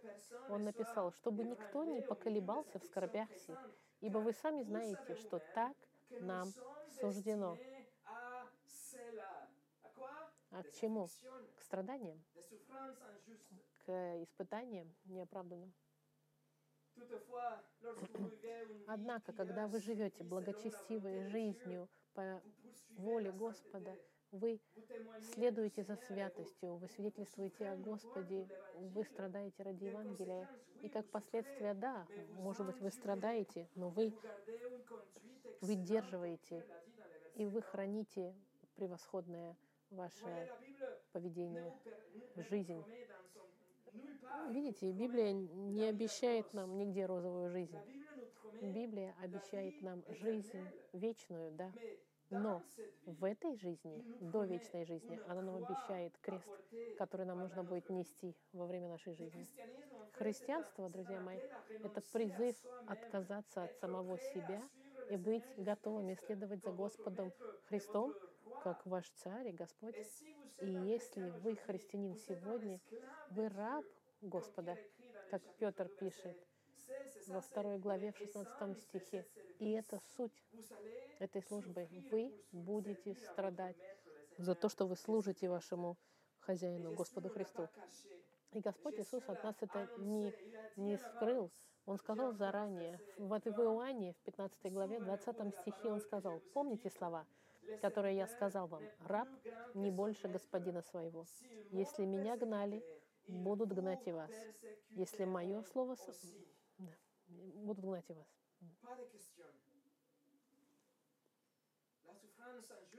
он 0.47 0.63
написал, 0.63 1.11
чтобы 1.13 1.43
никто 1.43 1.83
не 1.83 1.99
поколебался 1.99 2.77
в 2.77 2.83
скорбях 2.83 3.27
сих, 3.47 3.57
ибо 4.01 4.19
вы 4.19 4.33
сами 4.33 4.61
знаете, 4.61 5.15
что 5.15 5.39
так 5.55 5.75
нам 6.19 6.47
суждено. 6.99 7.57
А 10.51 10.63
к 10.63 10.71
чему? 10.73 11.07
К 11.57 11.61
страданиям, 11.63 12.21
испытаниям 14.23 14.93
неоправданным. 15.05 15.73
Однако, 18.87 19.33
когда 19.33 19.67
вы 19.67 19.79
живете 19.79 20.23
благочестивой 20.23 21.23
жизнью 21.29 21.89
по 22.13 22.41
воле 22.97 23.31
Господа, 23.31 23.97
вы 24.31 24.61
следуете 25.33 25.83
за 25.83 25.95
святостью, 25.97 26.75
вы 26.75 26.87
свидетельствуете 26.87 27.69
о 27.69 27.75
Господе, 27.75 28.47
вы 28.75 29.03
страдаете 29.03 29.63
ради 29.63 29.85
Евангелия. 29.85 30.47
И 30.81 30.89
как 30.89 31.09
последствие, 31.09 31.73
да, 31.73 32.07
может 32.35 32.65
быть, 32.65 32.79
вы 32.79 32.91
страдаете, 32.91 33.67
но 33.75 33.89
вы 33.89 34.13
выдерживаете, 35.61 36.65
и 37.35 37.45
вы 37.45 37.61
храните 37.61 38.33
превосходное 38.75 39.55
ваше 39.89 40.49
поведение, 41.11 41.73
жизнь. 42.35 42.83
Видите, 44.49 44.91
Библия 44.91 45.31
не 45.33 45.85
обещает 45.85 46.53
нам 46.53 46.77
нигде 46.77 47.05
розовую 47.05 47.49
жизнь. 47.49 47.77
Библия 48.61 49.15
обещает 49.21 49.81
нам 49.81 50.03
жизнь 50.09 50.67
вечную, 50.93 51.51
да, 51.51 51.71
но 52.31 52.63
в 53.05 53.25
этой 53.25 53.55
жизни, 53.55 54.05
до 54.21 54.45
вечной 54.45 54.85
жизни, 54.85 55.19
она 55.27 55.41
нам 55.41 55.55
обещает 55.57 56.17
крест, 56.19 56.47
который 56.97 57.25
нам 57.25 57.39
нужно 57.39 57.63
будет 57.63 57.89
нести 57.89 58.35
во 58.53 58.65
время 58.65 58.87
нашей 58.87 59.13
жизни. 59.13 59.45
Христианство, 60.13 60.89
друзья 60.89 61.19
мои, 61.19 61.39
это 61.83 62.01
призыв 62.13 62.55
отказаться 62.87 63.63
от 63.63 63.75
самого 63.79 64.17
себя 64.17 64.61
и 65.09 65.17
быть 65.17 65.43
готовыми 65.57 66.13
следовать 66.13 66.63
за 66.63 66.71
Господом 66.71 67.33
Христом, 67.65 68.13
как 68.63 68.85
ваш 68.85 69.09
царь 69.09 69.49
и 69.49 69.51
Господь. 69.51 69.95
И 70.61 70.69
если 70.69 71.31
вы 71.41 71.57
христианин 71.57 72.15
сегодня, 72.15 72.79
вы 73.31 73.49
раб 73.49 73.83
Господа, 74.21 74.77
как 75.29 75.41
Петр 75.57 75.87
пишет 75.87 76.37
во 77.27 77.41
второй 77.41 77.79
главе, 77.79 78.11
в 78.11 78.17
16 78.17 78.81
стихе. 78.81 79.25
И 79.59 79.71
это 79.71 79.99
суть 80.15 80.43
этой 81.19 81.41
службы. 81.41 81.87
Вы 82.11 82.33
будете 82.51 83.15
страдать 83.15 83.77
за 84.37 84.55
то, 84.55 84.69
что 84.69 84.85
вы 84.85 84.95
служите 84.95 85.49
вашему 85.49 85.97
хозяину, 86.39 86.93
Господу 86.93 87.29
Христу. 87.29 87.67
И 88.51 88.59
Господь 88.59 88.99
Иисус 88.99 89.23
от 89.27 89.43
нас 89.43 89.55
это 89.61 89.87
не, 89.97 90.33
не 90.75 90.97
скрыл. 90.97 91.51
Он 91.85 91.97
сказал 91.97 92.33
заранее. 92.33 92.99
В 93.17 93.33
Иоанне, 93.33 94.13
в 94.13 94.17
15 94.23 94.71
главе, 94.71 94.99
20 94.99 95.55
стихе 95.61 95.89
Он 95.89 96.01
сказал, 96.01 96.41
помните 96.53 96.89
слова, 96.89 97.25
которые 97.81 98.17
я 98.17 98.27
сказал 98.27 98.67
вам, 98.67 98.83
раб 99.07 99.27
не 99.73 99.89
больше 99.89 100.27
господина 100.27 100.81
своего. 100.81 101.25
Если 101.71 102.05
меня 102.05 102.35
гнали, 102.35 102.83
будут 103.27 103.73
гнать 103.73 104.07
и 104.07 104.11
вас. 104.11 104.31
Если 104.89 105.25
мое 105.25 105.63
слово... 105.63 105.95
Да, 106.77 106.93
будут 107.27 107.83
гнать 107.83 108.09
и 108.09 108.13
вас. 108.13 108.27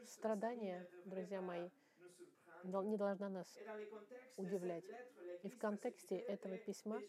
Страдания, 0.06 0.86
друзья 1.04 1.40
мои, 1.40 1.68
не 2.64 2.96
должна 2.96 3.28
нас 3.28 3.58
удивлять. 4.36 4.84
И 5.42 5.48
в 5.48 5.58
контексте 5.58 6.16
этого 6.16 6.56
письма 6.58 7.00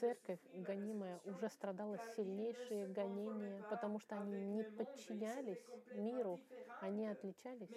церковь, 0.00 0.40
гонимая, 0.54 1.20
уже 1.24 1.48
страдала 1.50 1.98
сильнейшие 2.16 2.86
гонения, 2.88 3.62
потому 3.70 3.98
что 3.98 4.16
они 4.16 4.40
не 4.40 4.62
подчинялись 4.64 5.62
миру, 5.92 6.40
они 6.80 7.06
отличались. 7.06 7.70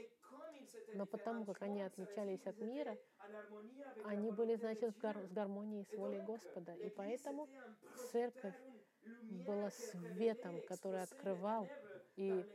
Но 0.94 1.06
потому 1.06 1.46
как 1.46 1.62
они 1.62 1.82
отличались 1.82 2.46
от 2.46 2.60
мира, 2.60 2.98
они 4.06 4.32
были, 4.32 4.56
значит, 4.56 4.96
в 4.96 5.34
гармонии 5.34 5.84
с 5.84 5.94
волей 5.94 6.22
Господа. 6.22 6.74
И 6.76 6.90
поэтому 6.90 7.48
церковь 8.12 8.56
была 9.46 9.70
светом, 9.72 10.62
который 10.68 11.02
открывал 11.02 11.68
и 12.16 12.46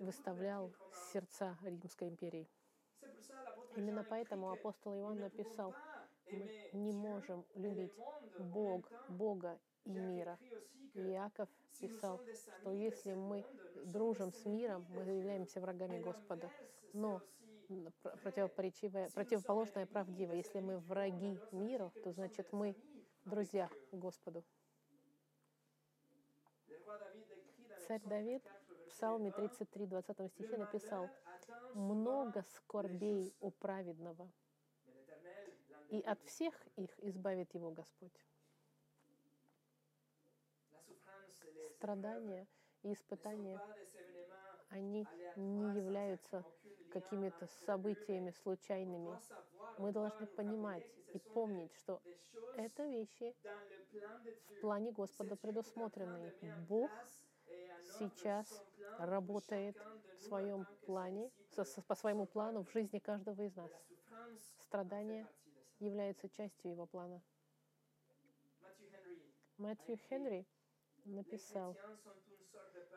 выставлял 0.00 0.72
сердца 1.12 1.56
Римской 1.62 2.08
империи. 2.08 2.48
Именно 3.76 4.04
поэтому 4.04 4.50
апостол 4.50 4.94
Иоанн 4.94 5.20
написал, 5.20 5.74
мы 6.30 6.50
не 6.72 6.92
можем 6.92 7.44
любить 7.54 7.92
Бог, 8.38 8.90
Бога 9.08 9.58
и 9.84 9.90
мира. 9.90 10.38
И 10.94 11.00
Иаков 11.00 11.48
писал, 11.78 12.20
что 12.60 12.72
если 12.72 13.14
мы 13.14 13.44
дружим 13.84 14.32
с 14.32 14.44
миром, 14.46 14.86
мы 14.88 15.02
являемся 15.02 15.60
врагами 15.60 16.00
Господа. 16.00 16.50
Но 16.94 17.20
противоположное 18.22 19.86
правдиво. 19.86 20.32
Если 20.32 20.60
мы 20.60 20.78
враги 20.78 21.38
миру, 21.52 21.92
то 22.02 22.12
значит 22.12 22.52
мы 22.52 22.74
друзья 23.24 23.68
Господу. 23.92 24.44
Царь 27.86 28.02
Давид 28.04 28.42
в 28.68 28.88
Псалме 28.90 29.30
33, 29.30 29.86
20 29.86 30.32
стихе 30.32 30.56
написал, 30.56 31.10
«Много 31.74 32.42
скорбей 32.42 33.34
у 33.40 33.50
праведного, 33.50 34.30
и 35.90 36.00
от 36.00 36.22
всех 36.24 36.54
их 36.76 36.90
избавит 37.00 37.54
его 37.54 37.70
Господь». 37.70 38.26
Страдания 41.76 42.46
и 42.82 42.92
испытания, 42.92 43.60
они 44.70 45.06
не 45.36 45.76
являются 45.76 46.44
какими-то 46.90 47.46
событиями 47.66 48.30
случайными. 48.30 49.18
Мы 49.78 49.92
должны 49.92 50.26
понимать 50.26 50.84
и 51.12 51.18
помнить, 51.18 51.72
что 51.74 52.00
это 52.56 52.84
вещи 52.86 53.34
в 54.50 54.60
плане 54.60 54.92
Господа 54.92 55.36
предусмотрены. 55.36 56.32
Бог 56.68 56.90
сейчас 57.98 58.48
работает 58.98 59.76
в 60.18 60.22
своем 60.24 60.66
плане, 60.84 61.30
по 61.86 61.94
своему 61.94 62.26
плану 62.26 62.64
в 62.64 62.70
жизни 62.70 62.98
каждого 62.98 63.42
из 63.42 63.54
нас. 63.56 63.70
Страдание 64.60 65.26
является 65.78 66.28
частью 66.28 66.70
его 66.70 66.86
плана. 66.86 67.22
Мэтью 69.58 69.96
Хенри 69.96 70.46
написал, 71.04 71.76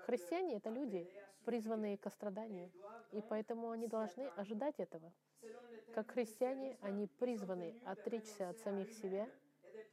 христиане— 0.05 0.55
это 0.57 0.69
люди, 0.69 1.09
призванные 1.45 1.97
к 1.97 2.09
страданию, 2.09 2.71
и 3.11 3.21
поэтому 3.21 3.71
они 3.71 3.87
должны 3.87 4.27
ожидать 4.35 4.79
этого. 4.79 5.13
Как 5.93 6.11
христиане, 6.11 6.77
они 6.81 7.07
призваны 7.07 7.81
отречься 7.85 8.49
от 8.49 8.59
самих 8.59 8.91
себя 8.91 9.29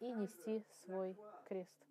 и 0.00 0.12
нести 0.12 0.64
свой 0.84 1.16
крест. 1.46 1.86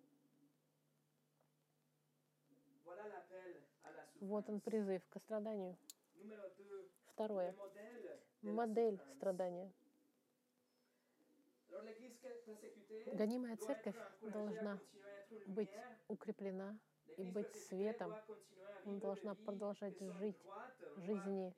Вот 4.20 4.48
он 4.48 4.60
призыв 4.60 5.02
к 5.08 5.18
страданию. 5.18 5.76
Второе. 7.12 7.54
Модель 8.42 9.00
страдания. 9.16 9.70
Гонимая 13.12 13.56
церковь 13.56 13.96
должна 14.22 14.78
быть 15.46 15.70
укреплена 16.08 16.78
и 17.16 17.22
быть 17.22 17.54
светом. 17.68 18.14
Она 18.84 18.98
должна 19.00 19.34
продолжать 19.34 19.98
жить 20.20 20.36
жизни 20.96 21.52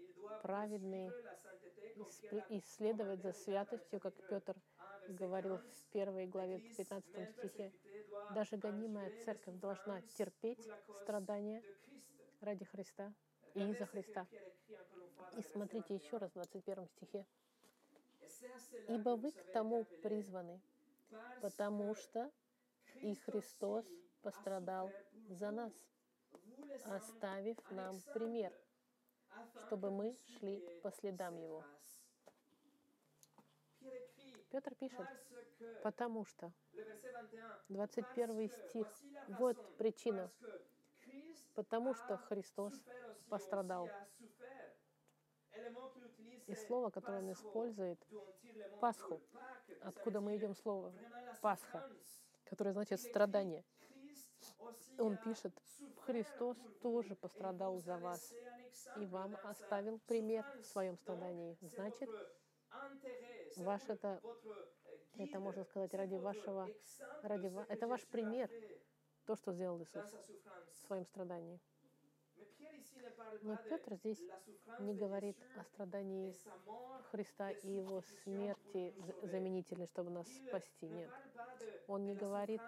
спре- 2.09 2.45
и 2.49 2.61
следовать 2.61 3.23
за 3.23 3.33
святостью, 3.33 4.01
как 4.01 4.15
Петр 4.29 4.57
говорил 5.09 5.59
в 5.59 5.93
первой 5.93 6.27
главе 6.27 6.59
15 6.77 7.27
стихе. 7.33 7.73
Даже 8.35 8.57
гонимая 8.57 9.11
церковь 9.25 9.57
должна 9.57 10.01
терпеть 10.17 10.67
страдания 11.03 11.63
ради 12.41 12.65
Христа 12.65 13.13
и 13.55 13.61
из-за 13.71 13.87
Христа. 13.87 14.27
И 15.37 15.43
смотрите 15.43 15.95
еще 15.95 16.17
раз 16.19 16.31
в 16.31 16.35
21 16.35 16.87
стихе. 16.89 17.27
«Ибо 18.89 19.17
вы 19.17 19.33
к 19.33 19.53
тому 19.53 19.85
призваны, 20.03 20.61
потому 21.41 21.95
что 21.95 22.31
и 23.03 23.15
Христос 23.15 23.87
пострадал 24.23 24.93
за 25.29 25.51
нас, 25.51 25.73
оставив 26.85 27.59
нам 27.71 28.01
пример, 28.13 28.53
чтобы 29.67 29.91
мы 29.91 30.17
шли 30.25 30.61
по 30.83 30.91
следам 30.91 31.37
Его». 31.37 31.65
Петр 34.51 34.75
пишет, 34.75 35.07
потому 35.83 36.25
что 36.25 36.53
21 37.69 38.49
стих, 38.49 38.87
вот 39.29 39.77
причина, 39.77 40.31
потому 41.59 41.93
что 41.93 42.17
Христос 42.17 42.73
пострадал. 43.29 43.91
И 46.47 46.55
слово, 46.55 46.91
которое 46.91 47.19
он 47.19 47.33
использует, 47.33 47.99
Пасху, 48.81 49.21
откуда 49.81 50.21
мы 50.21 50.37
идем 50.37 50.55
слово 50.55 50.95
Пасха, 51.43 51.91
которое 52.45 52.73
значит 52.73 53.01
страдание. 53.01 53.65
Он 54.99 55.17
пишет, 55.17 55.53
Христос 56.07 56.57
тоже 56.81 57.17
пострадал 57.17 57.81
за 57.81 57.99
вас 57.99 58.33
и 58.97 59.07
вам 59.07 59.37
оставил 59.43 59.99
пример 60.07 60.47
в 60.63 60.65
своем 60.65 60.97
страдании. 60.97 61.59
Значит, 61.61 62.09
ваш 63.57 63.83
это, 63.89 64.21
это 65.17 65.41
можно 65.41 65.65
сказать, 65.65 65.93
ради 65.93 66.15
вашего, 66.15 66.69
ради, 67.23 67.53
это 67.69 67.89
ваш 67.89 68.07
пример, 68.07 68.49
то, 69.29 69.37
что 69.37 69.53
сделал 69.53 69.79
Иисус 69.83 70.07
в 70.73 70.87
своем 70.87 71.05
страдании. 71.05 71.61
Но 73.43 73.57
Петр 73.69 73.95
здесь 73.97 74.23
не 74.81 74.95
говорит 74.95 75.37
о 75.57 75.65
страдании 75.65 76.35
Христа 77.11 77.51
и 77.51 77.71
его 77.71 78.01
смерти 78.23 78.95
за- 78.97 79.27
заменительной, 79.29 79.87
чтобы 79.87 80.11
нас 80.11 80.27
спасти. 80.29 80.89
Нет. 80.89 81.11
Он 81.89 82.07
не 82.07 82.15
говорит 82.15 82.63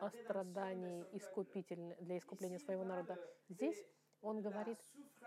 о 0.00 0.10
страдании 0.10 1.04
искупительной 1.12 1.96
для 1.96 2.18
искупления 2.18 2.60
своего 2.60 2.84
народа. 2.84 3.18
Здесь 3.48 3.84
он 4.22 4.40
говорит 4.42 4.78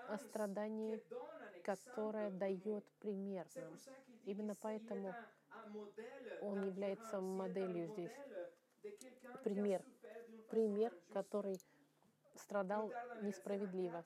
о 0.08 0.18
страдании, 0.18 1.04
которое 1.64 2.32
дает 2.32 2.86
пример 3.00 3.48
нам. 3.56 3.78
Именно 4.24 4.56
поэтому 4.62 5.14
он 6.42 6.64
является 6.64 7.20
моделью 7.20 7.88
здесь. 7.88 8.16
Пример. 9.44 9.84
Пример, 10.50 10.94
который 11.14 11.58
страдал 12.36 12.92
несправедливо. 13.22 14.06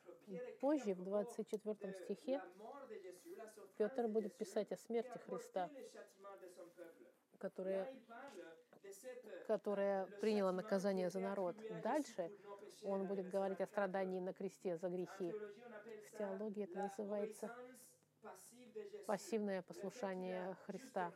Позже, 0.60 0.94
в 0.94 1.04
24 1.04 1.94
стихе, 1.94 2.42
Петр 3.78 4.08
будет 4.08 4.36
писать 4.36 4.72
о 4.72 4.78
смерти 4.78 5.18
Христа, 5.26 5.70
которая, 7.38 7.94
которая 9.48 10.06
приняла 10.22 10.52
наказание 10.52 11.10
за 11.10 11.20
народ. 11.20 11.56
Дальше 11.84 12.32
он 12.84 13.08
будет 13.08 13.30
говорить 13.30 13.62
о 13.62 13.66
страдании 13.66 14.20
на 14.20 14.34
кресте 14.34 14.78
за 14.78 14.90
грехи. 14.90 15.32
В 15.32 16.18
теологии 16.18 16.64
это 16.64 16.78
называется 16.80 17.56
пассивное 19.06 19.62
послушание 19.62 20.56
Христа. 20.66 21.12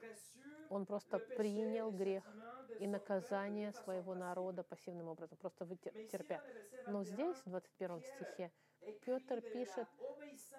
Он 0.70 0.86
просто 0.86 1.20
принял 1.20 1.92
грех 1.92 2.24
и 2.80 2.88
наказание 2.88 3.72
своего 3.72 4.16
народа 4.16 4.64
пассивным 4.64 5.08
образом, 5.08 5.38
просто 5.38 5.66
терпя. 6.12 6.42
Но 6.88 7.04
здесь, 7.04 7.38
в 7.46 7.50
21 7.50 8.02
стихе, 8.02 8.52
Петр 9.02 9.42
пишет 9.42 9.88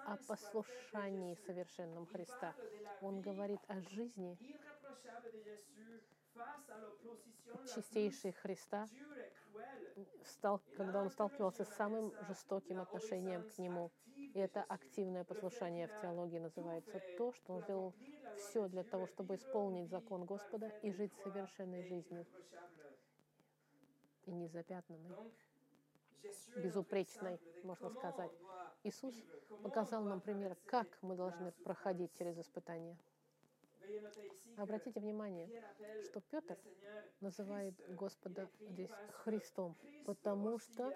о 0.05 0.17
послушании 0.17 1.35
совершенном 1.47 2.07
Христа. 2.07 2.55
Он 3.01 3.21
говорит 3.21 3.61
о 3.69 3.81
жизни 3.81 4.39
чистейшей 7.75 8.33
Христа, 8.33 8.87
стал, 10.25 10.61
когда 10.77 11.01
он 11.01 11.11
сталкивался 11.11 11.65
с 11.65 11.75
самым 11.77 12.13
жестоким 12.29 12.81
отношением 12.81 13.43
к 13.49 13.59
нему. 13.59 13.91
И 14.37 14.39
это 14.39 14.63
активное 14.65 15.25
послушание 15.25 15.87
в 15.89 15.99
теологии 16.03 16.39
называется 16.39 17.01
то, 17.17 17.33
что 17.33 17.55
он 17.55 17.63
сделал 17.63 17.95
все 18.37 18.69
для 18.69 18.85
того, 18.85 19.07
чтобы 19.07 19.37
исполнить 19.37 19.89
закон 19.89 20.27
Господа 20.27 20.69
и 20.83 20.91
жить 20.91 21.15
совершенной 21.25 21.83
жизнью 21.85 22.27
и 24.27 24.33
незапятнанной, 24.33 25.17
безупречной, 26.55 27.41
можно 27.63 27.89
сказать. 27.89 28.31
Иисус 28.85 29.15
показал 29.63 30.05
нам 30.05 30.21
пример, 30.21 30.55
как 30.67 30.87
мы 31.01 31.17
должны 31.17 31.51
проходить 31.65 32.13
через 32.19 32.37
испытания. 32.39 32.99
Обратите 34.59 35.01
внимание, 35.01 35.49
что 36.05 36.21
Петр 36.21 36.59
называет 37.23 37.75
Господа 37.97 38.51
здесь 38.61 38.93
Христом, 39.25 39.79
потому 40.05 40.59
что 40.59 40.93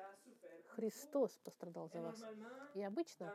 Христос 0.74 1.38
пострадал 1.44 1.88
за 1.88 2.00
вас. 2.00 2.22
И 2.74 2.82
обычно 2.82 3.32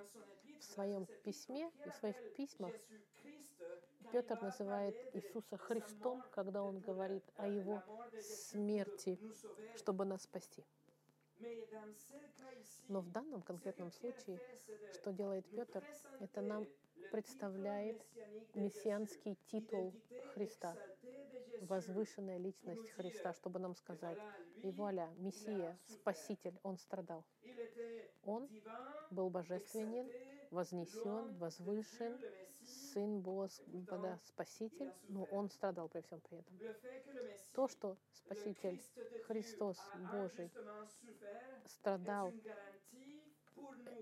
в 0.60 0.63
своем 0.63 1.06
письме 1.24 1.71
и 1.86 1.89
в 1.89 1.95
своих 1.95 2.15
письмах 2.36 2.74
Петр 4.12 4.41
называет 4.41 4.95
Иисуса 5.13 5.58
Христом, 5.58 6.24
когда 6.32 6.63
он 6.63 6.80
говорит 6.80 7.24
о 7.38 7.48
его 7.48 7.84
смерти, 8.21 9.19
чтобы 9.76 10.06
нас 10.06 10.24
спасти. 10.24 10.63
Но 12.88 13.02
в 13.02 13.12
данном 13.12 13.41
конкретном 13.41 13.91
случае, 13.91 14.39
что 14.93 15.12
делает 15.12 15.45
Петр, 15.50 15.84
это 16.19 16.41
нам 16.41 16.65
представляет 17.12 18.02
мессианский 18.54 19.38
титул 19.48 19.93
Христа, 20.34 20.76
возвышенная 21.62 22.38
личность 22.38 22.89
Христа, 22.91 23.34
чтобы 23.34 23.60
нам 23.60 23.76
сказать, 23.76 24.19
и 24.65 24.71
вуаля, 24.71 25.08
Мессия, 25.17 25.78
Спаситель, 25.86 26.58
Он 26.63 26.78
страдал. 26.78 27.23
Он 28.25 28.49
был 29.12 29.30
божественен, 29.30 30.10
вознесен, 30.49 31.38
возвышен, 31.38 32.17
Сын 32.91 33.21
Господа, 33.21 34.19
Спаситель, 34.23 34.91
но 35.08 35.25
Он 35.25 35.49
страдал 35.51 35.88
при 35.88 36.01
всем 36.01 36.19
при 36.21 36.39
этом. 36.39 36.58
То, 37.54 37.67
что 37.67 37.97
Спаситель 38.12 38.82
Христос 39.28 39.78
Божий 40.12 40.49
страдал, 41.65 42.34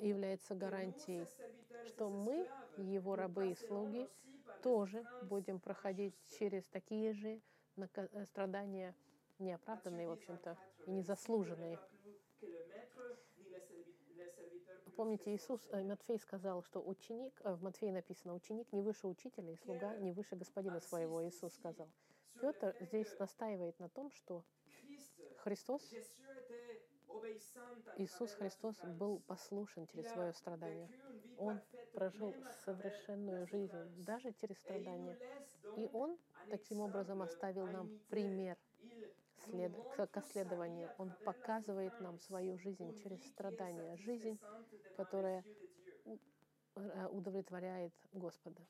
является 0.02 0.56
гарантией, 0.56 1.28
что 1.88 2.10
мы, 2.10 2.48
Его 2.78 3.16
рабы 3.16 3.52
и 3.52 3.56
слуги, 3.56 4.10
тоже 4.62 5.06
будем 5.24 5.60
проходить 5.60 6.16
через 6.40 6.66
такие 6.70 7.14
же 7.14 7.42
страдания, 8.26 8.96
неоправданные, 9.40 10.08
в 10.08 10.12
общем-то, 10.12 10.58
и 10.86 10.92
незаслуженные. 10.92 11.80
Помните, 14.96 15.34
Иисус, 15.34 15.68
э, 15.72 15.82
Матфей 15.82 16.20
сказал, 16.20 16.62
что 16.62 16.80
ученик, 16.80 17.34
э, 17.44 17.54
в 17.54 17.64
Матфея 17.64 17.92
написано, 17.92 18.36
ученик 18.36 18.72
не 18.72 18.82
выше 18.82 19.08
учителя, 19.08 19.52
и 19.52 19.56
слуга 19.56 19.96
не 19.98 20.12
выше 20.12 20.36
господина 20.36 20.80
своего, 20.80 21.26
Иисус 21.28 21.54
сказал. 21.54 21.90
Петр 22.40 22.76
здесь 22.80 23.18
настаивает 23.18 23.80
на 23.80 23.90
том, 23.90 24.12
что 24.12 24.44
Христос, 25.38 25.82
Иисус 27.98 28.34
Христос 28.34 28.80
был 28.82 29.20
послушен 29.22 29.88
через 29.88 30.10
свое 30.10 30.34
страдание. 30.34 30.90
Он 31.38 31.60
прожил 31.94 32.36
совершенную 32.66 33.48
жизнь, 33.48 34.04
даже 34.04 34.32
через 34.34 34.58
страдания. 34.58 35.18
И 35.78 35.90
Он 35.92 36.18
таким 36.50 36.82
образом 36.82 37.22
оставил 37.22 37.68
нам 37.68 37.90
пример 38.10 38.58
след... 39.46 39.72
к 40.12 40.22
следованию. 40.22 40.90
Он 40.98 41.12
показывает 41.26 42.00
нам 42.00 42.20
свою 42.20 42.58
жизнь 42.58 42.98
через 43.00 43.24
страдания. 43.28 43.96
Жизнь, 43.98 44.40
которая 44.98 45.44
э, 46.76 47.08
удовлетворяет 47.08 47.94
Господа. 48.14 48.62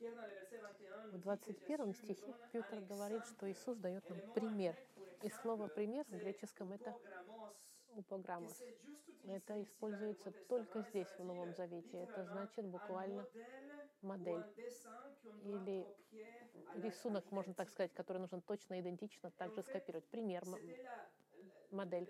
В 1.12 1.20
21 1.20 1.94
стихе 1.94 2.36
Петр 2.52 2.80
говорит, 2.82 3.26
что 3.26 3.52
Иисус 3.52 3.78
дает 3.78 4.10
нам 4.10 4.20
пример. 4.34 4.76
И 5.22 5.30
слово 5.30 5.68
«пример» 5.68 6.06
в 6.08 6.18
греческом— 6.18 6.72
это 6.74 6.94
«упограммос». 7.96 8.62
Это 9.26 9.62
используется 9.62 10.32
только 10.50 10.82
здесь, 10.82 11.08
в 11.18 11.24
Новом 11.24 11.54
Завете. 11.56 11.98
Это 11.98 12.26
значит 12.26 12.66
буквально 12.66 13.26
модель 14.04 14.46
или 15.42 15.88
рисунок, 16.74 17.32
можно 17.32 17.54
так 17.54 17.70
сказать, 17.70 17.94
который 17.94 18.20
нужно 18.20 18.42
точно, 18.42 18.80
идентично 18.80 19.32
также 19.32 19.62
скопировать. 19.64 20.06
Пример, 20.10 20.44
модель. 21.72 22.08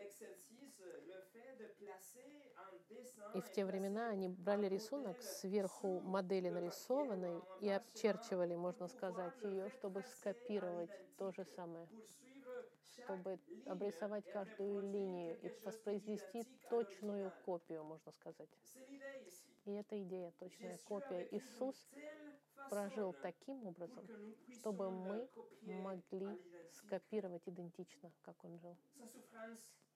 И 3.33 3.41
в 3.41 3.49
те 3.49 3.65
времена 3.65 4.09
они 4.09 4.29
брали 4.29 4.67
рисунок 4.67 5.21
сверху 5.21 5.99
модели 6.01 6.49
нарисованной 6.49 7.43
и 7.59 7.69
обчерчивали, 7.69 8.55
можно 8.55 8.87
сказать, 8.87 9.33
ее, 9.43 9.69
чтобы 9.71 10.03
скопировать 10.03 10.91
то 11.17 11.31
же 11.31 11.45
самое 11.45 11.89
чтобы 12.83 13.39
обрисовать 13.65 14.27
каждую 14.29 14.81
линию 14.81 15.37
и 15.41 15.51
воспроизвести 15.63 16.47
точную 16.67 17.31
копию, 17.41 17.83
можно 17.83 18.11
сказать. 18.11 18.49
И 19.65 19.71
эта 19.71 20.01
идея, 20.03 20.31
точная 20.39 20.77
копия. 20.79 21.27
Иисус 21.31 21.75
прожил 22.69 23.13
таким 23.21 23.65
образом, 23.65 24.05
чтобы 24.51 24.91
мы 24.91 25.27
могли 25.61 26.37
скопировать 26.71 27.47
идентично, 27.47 28.11
как 28.23 28.43
он 28.43 28.57
жил. 28.59 28.77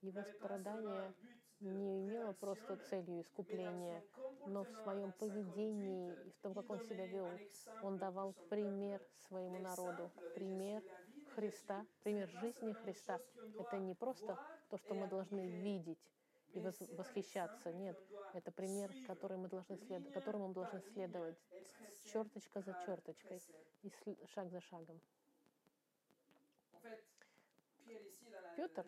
Его 0.01 0.23
страдание 0.23 1.13
не 1.59 1.99
имело 1.99 2.33
просто 2.33 2.77
целью 2.77 3.21
искупления, 3.21 4.03
но 4.45 4.63
в 4.63 4.71
своем 4.83 5.11
поведении 5.11 6.13
и 6.13 6.31
в 6.31 6.37
том, 6.39 6.53
как 6.53 6.69
он 6.69 6.79
себя 6.81 7.07
вел, 7.07 7.27
он 7.81 7.97
давал 7.97 8.33
пример 8.49 9.01
своему 9.27 9.59
народу, 9.59 10.11
пример 10.35 10.83
Христа, 11.35 11.85
пример 12.03 12.29
жизни 12.29 12.73
Христа. 12.73 13.19
Это 13.59 13.77
не 13.79 13.95
просто 13.95 14.37
то, 14.69 14.77
что 14.77 14.93
мы 14.93 15.07
должны 15.07 15.47
видеть 15.61 15.99
и 16.53 16.59
восхищаться. 16.59 17.71
Нет, 17.73 17.97
это 18.33 18.51
пример, 18.51 18.91
который 19.05 19.37
мы 19.37 19.47
должны 19.47 19.77
след... 19.77 20.11
которому 20.11 20.49
мы 20.49 20.53
должны 20.53 20.81
следовать 20.93 21.37
черточка 22.05 22.61
за 22.61 22.73
черточкой 22.85 23.41
и 23.83 23.91
шаг 24.33 24.49
за 24.49 24.61
шагом. 24.61 24.99
Петр 28.55 28.85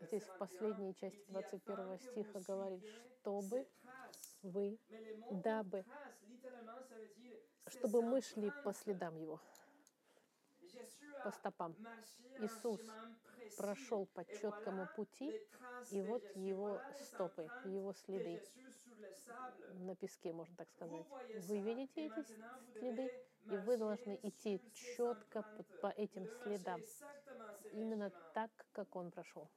здесь 0.00 0.22
в 0.22 0.38
последней 0.38 0.94
части 0.94 1.22
21 1.28 1.98
стиха 1.98 2.40
говорит, 2.40 2.82
чтобы 3.20 3.66
вы, 4.42 4.78
дабы, 5.30 5.84
чтобы 7.66 8.02
мы 8.02 8.22
шли 8.22 8.50
по 8.64 8.72
следам 8.72 9.16
Его, 9.16 9.38
по 11.24 11.30
стопам. 11.30 11.74
Иисус 12.38 12.80
прошел 13.56 14.06
по 14.06 14.24
четкому 14.24 14.88
пути, 14.96 15.40
и 15.90 16.00
вот 16.00 16.22
его 16.36 16.80
стопы, 17.04 17.48
его 17.64 17.92
следы. 17.92 18.40
на 19.74 19.94
песке, 19.96 20.32
можно 20.32 20.54
так 20.56 20.68
сказать. 20.70 21.06
Вы 21.48 21.60
видите 21.60 22.06
эти 22.06 22.24
следы, 22.78 23.10
и 23.46 23.56
вы 23.56 23.76
должны 23.76 24.18
идти 24.22 24.60
четко 24.72 25.44
по 25.80 25.88
этим 25.88 26.26
следам, 26.42 26.80
именно 27.72 28.10
так, 28.34 28.50
как 28.72 28.94
он 28.96 29.10
прошел. 29.10 29.48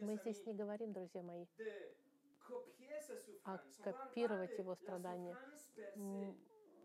Мы 0.00 0.16
здесь 0.16 0.44
не 0.46 0.54
говорим, 0.54 0.92
друзья 0.92 1.22
мои, 1.22 1.46
а 3.44 3.58
копировать 3.82 4.58
его 4.58 4.74
страдания. 4.74 5.36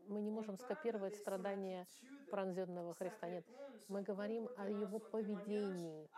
Мы 0.08 0.22
не 0.22 0.32
можем 0.32 0.58
скопировать 0.58 1.16
страдания 1.16 1.88
пронзенного 2.30 2.94
Христа. 2.94 3.30
Нет, 3.30 3.46
мы 3.88 4.02
говорим 4.02 4.50
о 4.58 4.70
его 4.70 5.00
поведении, 5.00 6.10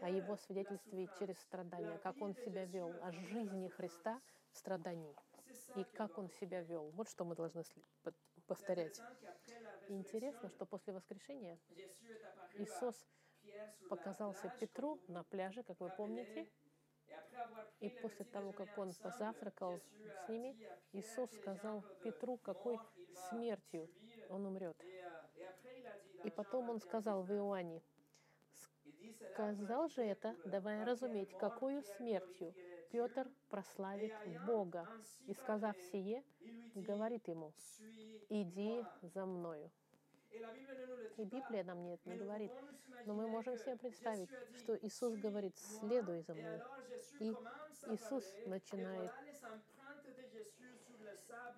о 0.00 0.08
его 0.08 0.36
свидетельстве 0.36 1.08
через 1.18 1.38
страдания, 1.40 1.98
как 1.98 2.20
он 2.20 2.34
себя 2.34 2.64
вел, 2.64 2.92
о 3.02 3.12
жизни 3.12 3.68
Христа 3.68 4.20
в 4.52 4.56
страдании 4.56 5.14
и 5.76 5.84
как 5.84 6.18
он 6.18 6.28
себя 6.30 6.62
вел. 6.62 6.90
Вот 6.90 7.08
что 7.08 7.24
мы 7.24 7.34
должны 7.34 7.62
повторять. 8.46 9.00
интересно, 9.88 10.48
что 10.48 10.66
после 10.66 10.92
воскрешения 10.92 11.58
Иисус 12.54 13.06
показался 13.88 14.52
Петру 14.60 15.00
на 15.08 15.24
пляже, 15.24 15.62
как 15.62 15.80
вы 15.80 15.90
помните, 15.90 16.48
и 17.80 17.88
после 17.88 18.24
того, 18.24 18.52
как 18.52 18.76
он 18.76 18.92
позавтракал 19.02 19.80
с 20.24 20.28
ними, 20.28 20.56
Иисус 20.92 21.30
сказал 21.32 21.82
Петру, 22.02 22.36
какой 22.38 22.78
смертью 23.30 23.88
он 24.28 24.46
умрет. 24.46 24.76
И 26.24 26.30
потом 26.30 26.70
он 26.70 26.80
сказал 26.80 27.22
в 27.22 27.32
Иоанне, 27.32 27.82
сказал 29.32 29.88
же 29.88 30.02
это, 30.02 30.36
давая 30.44 30.84
разуметь, 30.84 31.30
какую 31.38 31.82
смертью 31.82 32.54
Петр 32.90 33.28
прославит 33.48 34.12
Бога. 34.46 34.88
И 35.26 35.34
сказав 35.34 35.76
сие, 35.92 36.24
говорит 36.74 37.28
ему, 37.28 37.52
иди 38.28 38.84
за 39.02 39.26
мною. 39.26 39.70
И 41.16 41.24
Библия 41.24 41.64
нам 41.64 41.84
нет, 41.84 42.04
не 42.04 42.16
говорит. 42.16 42.52
Но 43.06 43.14
мы 43.14 43.26
можем 43.28 43.56
себе 43.56 43.76
представить, 43.76 44.28
что 44.56 44.76
Иисус 44.76 45.16
говорит, 45.16 45.56
следуй 45.56 46.20
за 46.20 46.34
мной. 46.34 46.60
И 47.20 47.34
Иисус 47.86 48.24
начинает 48.46 49.10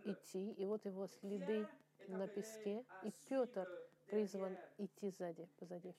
идти, 0.04 0.52
и 0.52 0.66
вот 0.66 0.84
его 0.84 1.06
следы 1.06 1.66
на 2.08 2.26
песке, 2.28 2.84
и 3.02 3.12
Петр 3.28 3.68
призван 4.08 4.56
идти 4.78 5.10
сзади, 5.10 5.48
позади. 5.58 5.94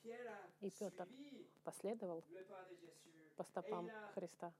И 0.59 0.69
Петр 0.69 1.07
последовал 1.63 2.23
по 3.35 3.43
стопам 3.43 3.89
Христа. 4.13 4.53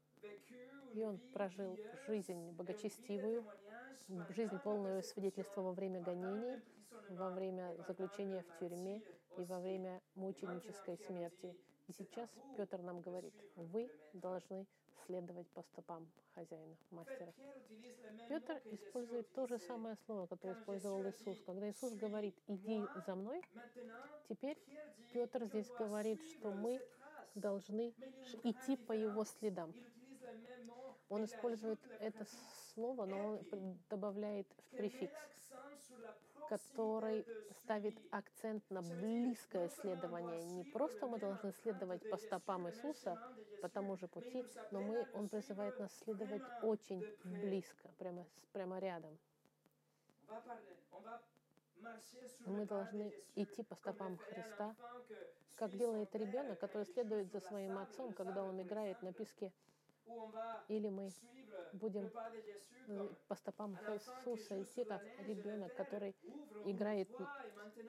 И 0.93 1.04
он 1.04 1.19
прожил 1.34 1.78
жизнь 2.08 2.52
богочестивую, 2.52 3.45
жизнь 4.30 4.58
полную 4.60 5.04
свидетельства 5.04 5.62
во 5.62 5.74
время 5.74 6.02
гонений, 6.02 6.62
во 7.10 7.30
время 7.30 7.76
заключения 7.88 8.43
в 8.43 8.60
тюрьме 8.60 9.02
и 9.38 9.43
во 9.43 9.60
время 9.60 10.02
мученической 10.15 10.97
смерти. 10.97 11.56
И 11.88 11.93
сейчас 11.93 12.30
Петр 12.56 12.82
нам 12.82 13.02
говорит, 13.02 13.34
вы 13.56 13.89
должны 14.13 14.65
следовать 15.12 15.47
по 15.50 15.62
стопам 15.62 16.08
хозяина, 16.36 16.76
мастера. 16.89 17.34
Петр 18.30 18.62
использует 18.71 19.30
то 19.34 19.45
же 19.45 19.60
самое 19.60 19.97
слово, 20.06 20.26
которое 20.26 20.54
использовал 20.54 21.04
Иисус. 21.10 21.38
Когда 21.45 21.69
Иисус 21.69 21.93
говорит 21.95 22.34
«иди 22.47 22.82
за 23.06 23.15
мной», 23.15 23.41
теперь 24.30 24.58
Петр 25.12 25.43
здесь 25.43 25.69
говорит, 25.78 26.21
что 26.30 26.52
мы 26.52 26.82
должны 27.36 27.93
идти 28.43 28.78
по 28.78 28.93
его 28.93 29.26
следам. 29.26 29.74
Он 31.10 31.26
использует 31.26 31.80
это 32.00 32.26
слово, 32.74 33.06
но 33.06 33.38
он 33.52 33.78
добавляет 33.89 34.47
префикс 34.78 35.13
который 36.52 37.26
ставит 37.64 37.96
акцент 38.12 38.62
на 38.70 38.82
близкое 38.82 39.70
следование. 39.70 40.44
Не 40.44 40.66
просто 40.66 41.08
мы 41.08 41.18
должны 41.18 41.54
следовать 41.64 42.10
по 42.10 42.18
стопам 42.18 42.68
Иисуса, 42.68 43.18
по 43.62 43.70
тому 43.70 43.96
же 43.96 44.10
пути, 44.10 44.44
но 44.72 44.82
мы, 44.82 45.08
Он 45.14 45.30
призывает 45.30 45.80
нас 45.80 45.98
следовать 46.04 46.42
очень 46.62 47.06
близко, 47.24 47.88
прямо, 47.98 48.26
прямо 48.52 48.80
рядом. 48.80 49.18
Мы 52.46 52.66
должны 52.66 53.14
идти 53.36 53.64
по 53.64 53.76
стопам 53.76 54.18
Христа, 54.18 54.76
как 55.56 55.72
делает 55.78 56.14
ребенок, 56.16 56.60
который 56.60 56.86
следует 56.86 57.32
за 57.32 57.40
своим 57.40 57.78
отцом, 57.78 58.12
когда 58.12 58.44
он 58.44 58.62
играет 58.62 59.02
на 59.02 59.14
песке. 59.14 59.54
Или 60.68 60.90
мы 60.90 61.10
будем 61.74 62.10
по 63.28 63.36
стопам 63.36 63.78
Иисуса 63.94 64.62
идти, 64.62 64.84
как 64.84 65.02
ребенок, 65.28 65.74
который 65.76 66.16
играет 66.66 67.10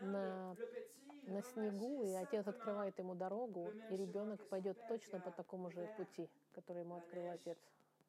на, 0.00 0.56
на 1.26 1.42
снегу, 1.42 2.04
и 2.04 2.12
отец 2.12 2.46
открывает 2.46 2.98
ему 2.98 3.14
дорогу, 3.14 3.72
и 3.90 3.96
ребенок 3.96 4.40
пойдет 4.48 4.76
точно 4.88 5.20
по 5.20 5.30
такому 5.30 5.70
же 5.70 5.88
пути, 5.96 6.28
который 6.54 6.82
ему 6.82 6.96
открыл 6.96 7.30
отец 7.30 7.58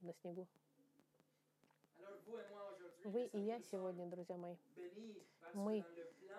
на 0.02 0.13
снегу. 0.13 0.48
Вы 3.04 3.26
и 3.26 3.39
я 3.39 3.60
сегодня, 3.60 4.06
друзья 4.06 4.38
мои, 4.38 4.56
мы 5.54 5.84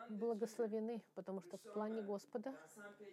благословены, 0.08 1.02
потому 1.14 1.40
что 1.40 1.56
в 1.58 1.62
плане 1.72 2.02
Господа 2.02 2.54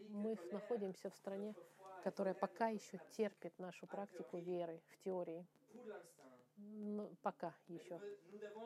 мы 0.09 0.37
находимся 0.51 1.09
в 1.09 1.15
стране, 1.15 1.53
которая 2.01 2.33
пока 2.35 2.69
еще 2.69 2.99
терпит 3.09 3.57
нашу 3.59 3.87
практику 3.87 4.37
веры 4.39 4.81
в 4.89 4.97
теории. 4.97 5.47
Ну, 6.57 7.15
пока 7.21 7.55
еще. 7.67 8.01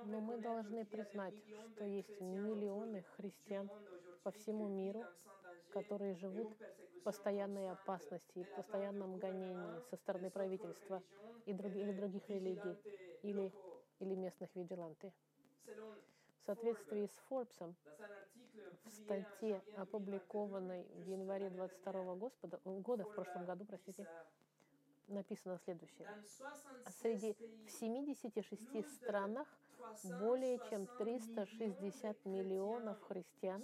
Но 0.03 0.21
мы 0.21 0.37
должны 0.37 0.85
признать, 0.85 1.35
что 1.65 1.85
есть 1.85 2.19
миллионы 2.19 3.03
христиан 3.03 3.71
по 4.23 4.31
всему 4.31 4.67
миру, 4.67 5.09
которые 5.69 6.13
живут 6.15 6.55
в 6.99 7.03
постоянной 7.03 7.69
опасности 7.71 8.39
и 8.39 8.43
в 8.43 8.51
постоянном 8.51 9.17
гонении 9.19 9.81
со 9.81 9.95
стороны 9.97 10.31
правительства 10.31 11.03
и 11.45 11.53
друг, 11.53 11.75
или 11.75 11.91
других 11.91 12.29
религий, 12.29 12.79
или, 13.21 13.53
или 13.99 14.15
местных 14.15 14.55
виджиланты. 14.55 15.13
В 16.37 16.45
соответствии 16.45 17.07
с 17.07 17.17
Форбсом, 17.27 17.75
в 18.85 18.93
статье, 18.93 19.61
опубликованной 19.77 20.85
в 20.95 21.07
январе 21.07 21.49
22 21.49 22.15
господа, 22.15 22.59
года, 22.65 23.03
в 23.03 23.13
прошлом 23.13 23.45
году, 23.45 23.65
простите, 23.65 24.07
написано 25.07 25.59
следующее. 25.63 26.07
Среди 27.01 27.35
в 27.65 27.71
76 27.71 28.95
странах 28.95 29.47
более 30.19 30.59
чем 30.69 30.87
360 30.97 32.25
миллионов 32.25 33.01
христиан 33.03 33.63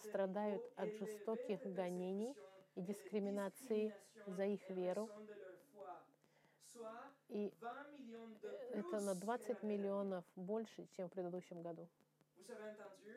страдают 0.00 0.62
от 0.76 0.92
жестоких 0.94 1.60
гонений 1.74 2.34
и 2.74 2.82
дискриминации 2.82 3.92
за 4.26 4.44
их 4.44 4.68
веру. 4.70 5.08
И 7.28 7.52
это 8.72 9.00
на 9.00 9.14
20 9.14 9.62
миллионов 9.62 10.24
больше, 10.36 10.86
чем 10.96 11.08
в 11.08 11.12
предыдущем 11.12 11.62
году. 11.62 11.88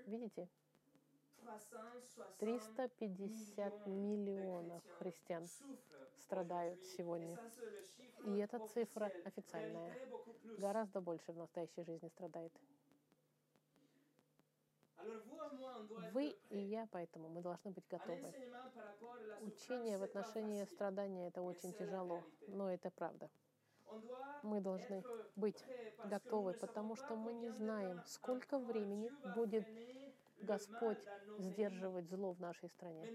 Видите? 0.08 0.50
350 2.40 3.88
миллионов 3.88 4.84
христиан 4.98 5.48
страдают 6.18 6.84
сегодня. 6.98 7.38
И 8.26 8.38
эта 8.38 8.60
цифра 8.68 9.12
официальная. 9.26 9.98
Гораздо 10.58 11.02
больше 11.02 11.32
в 11.32 11.38
настоящей 11.38 11.84
жизни 11.84 12.08
страдает. 12.10 12.52
Вы 16.14 16.36
и 16.50 16.58
я, 16.58 16.88
поэтому 16.92 17.30
мы 17.30 17.42
должны 17.42 17.72
быть 17.72 17.88
готовы. 17.90 18.34
Учение 19.42 19.98
в 19.98 20.04
отношении 20.04 20.64
страдания 20.66 21.28
это 21.28 21.42
очень 21.42 21.74
тяжело, 21.74 22.24
но 22.48 22.72
это 22.72 22.92
правда. 22.92 23.30
Мы 24.44 24.62
должны 24.62 25.04
быть 25.36 25.64
готовы, 26.06 26.54
потому 26.54 26.96
что 26.96 27.16
мы 27.16 27.34
не 27.34 27.50
знаем, 27.50 28.02
сколько 28.06 28.60
времени 28.60 29.12
будет 29.36 29.68
Господь 30.42 31.00
сдерживать 31.38 32.10
зло 32.10 32.34
в 32.34 32.40
нашей 32.40 32.70
стране. 32.70 33.08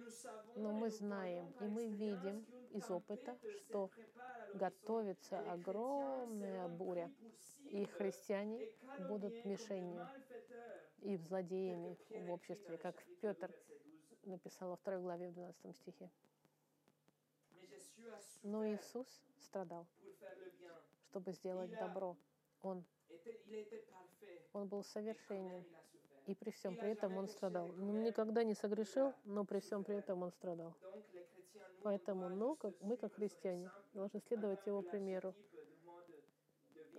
Но 0.55 0.73
мы 0.73 0.91
знаем 0.91 1.53
и 1.61 1.65
мы 1.65 1.89
видим 1.89 2.47
из 2.71 2.91
опыта, 2.91 3.39
что 3.59 3.91
готовится 4.55 5.39
огромная 5.53 6.69
буря, 6.69 7.11
и 7.71 7.85
христиане 7.85 8.69
будут 9.09 9.45
мишенью 9.45 10.09
и 11.03 11.17
злодеями 11.17 11.99
в 12.11 12.31
обществе, 12.31 12.79
как 12.79 12.97
Петр 13.21 13.53
написал 14.25 14.71
во 14.71 14.77
второй 14.77 15.01
главе 15.01 15.29
в 15.29 15.35
12 15.35 15.77
стихе. 15.77 16.11
Но 18.43 18.67
Иисус 18.69 19.07
страдал, 19.41 19.87
чтобы 21.11 21.33
сделать 21.33 21.71
добро. 21.71 22.17
Он, 22.63 22.85
он 24.53 24.69
был 24.69 24.83
совершенен, 24.85 25.65
и 26.27 26.35
при 26.35 26.51
всем 26.51 26.77
при 26.77 26.91
этом 26.91 27.17
он 27.17 27.29
страдал. 27.29 27.71
Он 27.71 28.03
никогда 28.03 28.45
не 28.45 28.55
согрешил, 28.55 29.15
но 29.25 29.45
при 29.45 29.61
всем 29.61 29.85
при 29.85 29.97
этом 29.97 30.23
он 30.23 30.33
страдал. 30.33 30.75
Поэтому 31.83 32.29
ну, 32.29 32.57
как, 32.57 32.75
мы, 32.81 32.97
как 32.97 33.15
христиане, 33.15 33.71
должны 33.95 34.21
следовать 34.21 34.67
его 34.67 34.83
примеру, 34.83 35.35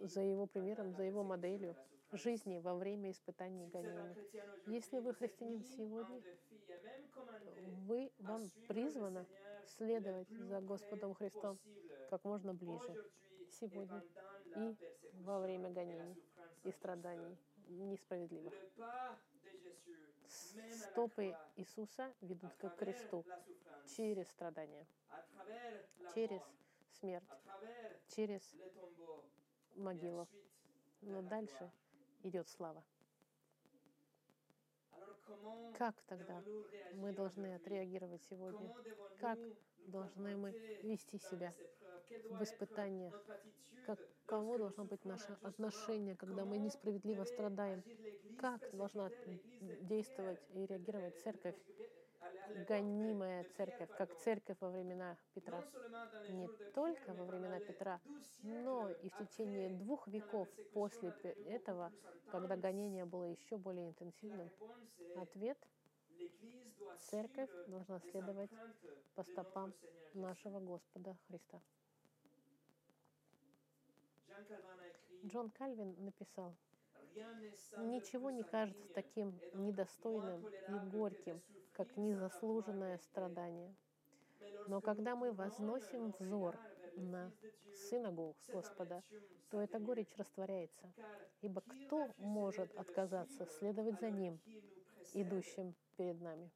за 0.01 0.21
его 0.21 0.45
примером, 0.47 0.93
за 0.93 1.03
его 1.03 1.23
моделью 1.23 1.75
жизни 2.11 2.59
во 2.59 2.75
время 2.75 3.11
испытаний 3.11 3.65
и 3.65 3.69
гонений. 3.69 4.15
Если 4.67 4.99
вы 4.99 5.13
христианин 5.13 5.63
сегодня, 5.63 6.21
вы, 7.85 8.11
вам 8.19 8.49
призвано 8.67 9.25
следовать 9.65 10.29
за 10.29 10.61
Господом 10.61 11.13
Христом 11.15 11.59
как 12.09 12.23
можно 12.23 12.53
ближе 12.53 12.95
сегодня 13.49 14.01
и 14.55 14.75
во 15.23 15.39
время 15.39 15.69
гонений 15.69 16.15
и 16.63 16.71
страданий 16.71 17.37
несправедливых. 17.69 18.53
Стопы 20.27 21.35
Иисуса 21.55 22.13
ведут 22.21 22.53
к 22.55 22.69
кресту 22.71 23.25
через 23.85 24.27
страдания, 24.29 24.85
через 26.13 26.41
смерть, 26.99 27.25
через 28.15 28.41
могилу. 29.75 30.27
Но 31.01 31.21
дальше 31.21 31.71
идет 32.23 32.49
слава. 32.49 32.83
Как 35.77 35.95
тогда 36.07 36.41
мы 36.93 37.11
должны 37.11 37.55
отреагировать 37.55 38.23
сегодня? 38.29 38.73
Как 39.19 39.37
должны 39.87 40.35
мы 40.35 40.51
вести 40.83 41.19
себя 41.19 41.53
в 42.29 42.41
испытаниях? 42.43 43.13
Каково 43.85 44.57
должно 44.57 44.85
быть 44.85 45.05
наше 45.05 45.37
отношение, 45.43 46.15
когда 46.15 46.45
мы 46.45 46.57
несправедливо 46.57 47.23
страдаем? 47.25 47.83
Как 48.39 48.59
должна 48.75 49.09
действовать 49.81 50.39
и 50.53 50.65
реагировать 50.65 51.17
церковь, 51.19 51.55
гонимая 52.67 53.45
церковь, 53.55 53.89
как 53.95 54.15
церковь 54.15 54.57
во 54.59 54.69
времена 54.69 55.17
Петра? 55.33 55.63
Не 56.29 56.47
только 56.73 57.13
во 57.13 57.25
времена 57.25 57.59
Петра, 57.59 57.99
но 58.43 58.89
и 59.01 59.09
в 59.09 59.15
течение 59.15 59.69
двух 59.69 60.07
веков 60.07 60.49
после 60.73 61.09
этого, 61.45 61.91
когда 62.31 62.55
гонение 62.55 63.05
было 63.05 63.23
еще 63.25 63.57
более 63.57 63.87
интенсивным. 63.87 64.51
Ответ— 65.15 65.57
церковь 67.09 67.49
должна 67.65 67.99
следовать 68.11 68.51
по 69.15 69.23
стопам 69.23 69.73
нашего 70.13 70.59
Господа 70.59 71.15
Христа. 71.27 71.61
Джон 75.25 75.49
Кальвин 75.51 75.95
написал, 76.03 76.55
«Ничего 77.77 78.29
не 78.31 78.43
кажется 78.43 78.87
таким 78.93 79.39
недостойным 79.53 80.45
и 80.67 80.79
горьким, 80.79 81.41
как 81.77 81.95
незаслуженное 81.95 82.97
страдание. 82.97 83.75
Но 84.67 84.81
когда 84.81 85.15
мы 85.15 85.31
возносим 85.31 86.11
взор 86.17 86.57
на 86.95 87.31
Сына 87.75 88.11
Господа, 88.11 89.03
то 89.49 89.61
эта 89.61 89.79
горечь 89.79 90.17
растворяется. 90.17 90.91
Ибо 91.41 91.61
кто 91.61 92.09
может 92.17 92.75
отказаться 92.75 93.45
следовать 93.45 93.99
за 93.99 94.09
Ним, 94.09 94.39
идущим 95.13 95.75
перед 95.95 96.19
нами? 96.19 96.51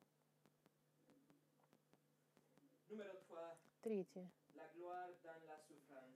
Третье. 3.81 4.27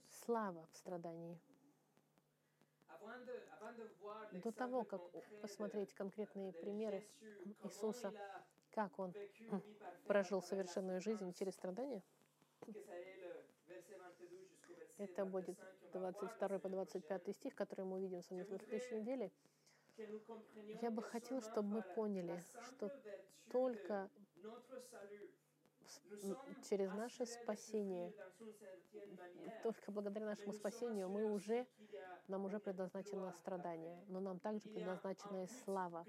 Слава 0.09 0.65
в 0.71 0.75
страдании. 0.75 1.39
До 4.31 4.51
того, 4.51 4.83
как 4.83 5.01
посмотреть 5.41 5.93
конкретные 5.93 6.51
примеры 6.53 7.07
Иисуса, 7.63 8.11
как 8.75 8.99
Он 8.99 9.13
прожил 10.05 10.41
совершенную 10.41 11.01
жизнь 11.01 11.33
через 11.33 11.53
страдания, 11.53 12.03
это 14.97 15.25
будет 15.25 15.57
22 15.93 16.59
по 16.59 16.69
25 16.69 17.35
стих, 17.35 17.55
который 17.55 17.85
мы 17.85 17.95
увидим 17.97 18.21
с 18.21 18.29
вами 18.29 18.43
на 18.43 18.59
следующей 18.59 18.95
неделе. 18.95 19.31
Я 20.81 20.91
бы 20.91 21.01
хотел, 21.01 21.41
чтобы 21.41 21.69
мы 21.69 21.81
поняли, 21.81 22.37
что 22.67 22.91
только 23.49 24.09
через 26.69 26.91
наше 26.93 27.25
спасение, 27.25 28.13
только 29.63 29.91
благодаря 29.91 30.25
нашему 30.25 30.53
спасению 30.53 31.09
мы 31.09 31.23
уже, 31.25 31.65
нам 32.27 32.45
уже 32.45 32.59
предназначено 32.59 33.31
страдание, 33.33 34.03
но 34.07 34.19
нам 34.19 34.39
также 34.39 34.69
предназначена 34.69 35.43
и 35.43 35.47
слава. 35.63 36.05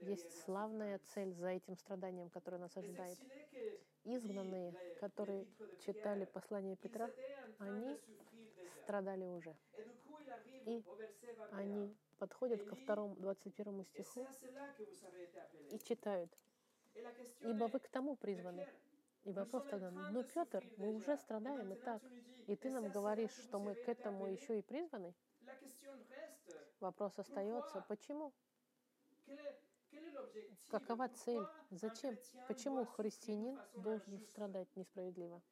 Есть 0.00 0.42
славная 0.44 0.98
цель 1.14 1.32
за 1.32 1.48
этим 1.48 1.76
страданием, 1.76 2.30
которое 2.30 2.58
нас 2.58 2.76
ожидает. 2.76 3.18
Изгнанные, 4.04 4.74
которые 5.00 5.46
читали 5.84 6.24
послание 6.24 6.76
Петра, 6.76 7.10
они 7.58 7.98
страдали 8.82 9.24
уже. 9.24 9.54
И 10.64 10.82
au 10.86 10.94
verset 10.96 11.34
21. 11.34 11.58
Они 11.58 11.96
подходят 12.18 12.62
ко 12.64 12.74
второму, 12.76 13.14
21 13.16 13.80
Et 13.80 13.84
c'est 13.84 14.02
стиху 14.02 14.26
и 15.70 15.78
читают. 15.78 16.30
«Ибо 17.40 17.64
вы 17.64 17.78
к 17.78 17.88
тому 17.88 18.16
призваны». 18.16 18.66
И 19.28 19.32
вопрос 19.32 19.64
тогда, 19.64 19.90
ну, 19.90 20.24
Петр, 20.24 20.64
мы 20.78 20.94
уже 20.94 21.14
страдаем 21.18 21.70
и 21.70 21.76
так. 21.76 22.02
И 22.46 22.56
ты 22.56 22.68
«Et 22.68 22.72
нам 22.72 22.88
говоришь, 22.90 23.32
что 23.32 23.58
мы 23.58 23.74
к 23.74 23.86
этому 23.86 24.26
appelés?» 24.26 24.40
еще 24.40 24.58
и 24.58 24.62
призваны? 24.62 25.14
Вопрос 26.80 27.18
остается, 27.18 27.84
почему? 27.88 28.32
Какова 30.70 31.08
цель? 31.08 31.44
Зачем? 31.70 32.16
Почему 32.46 32.86
христианин 32.86 33.60
должен 33.74 34.18
страдать 34.20 34.74
несправедливо? 34.76 35.42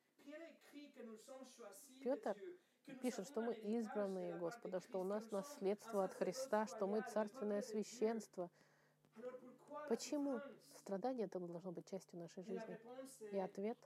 Петр 2.02 2.34
Пишет, 3.02 3.26
что 3.26 3.42
мы 3.42 3.52
избранные 3.52 4.38
Господа, 4.38 4.80
что 4.80 5.00
у 5.00 5.04
нас 5.04 5.30
наследство 5.32 6.04
от 6.04 6.14
Христа, 6.14 6.66
что 6.66 6.86
мы 6.86 7.02
царственное 7.02 7.60
священство. 7.60 8.48
Почему? 9.88 10.40
Страдание 10.86 11.26
это 11.26 11.40
должно 11.40 11.72
быть 11.72 11.90
частью 11.90 12.20
нашей 12.20 12.44
жизни? 12.44 12.78
И 13.32 13.38
ответ, 13.38 13.76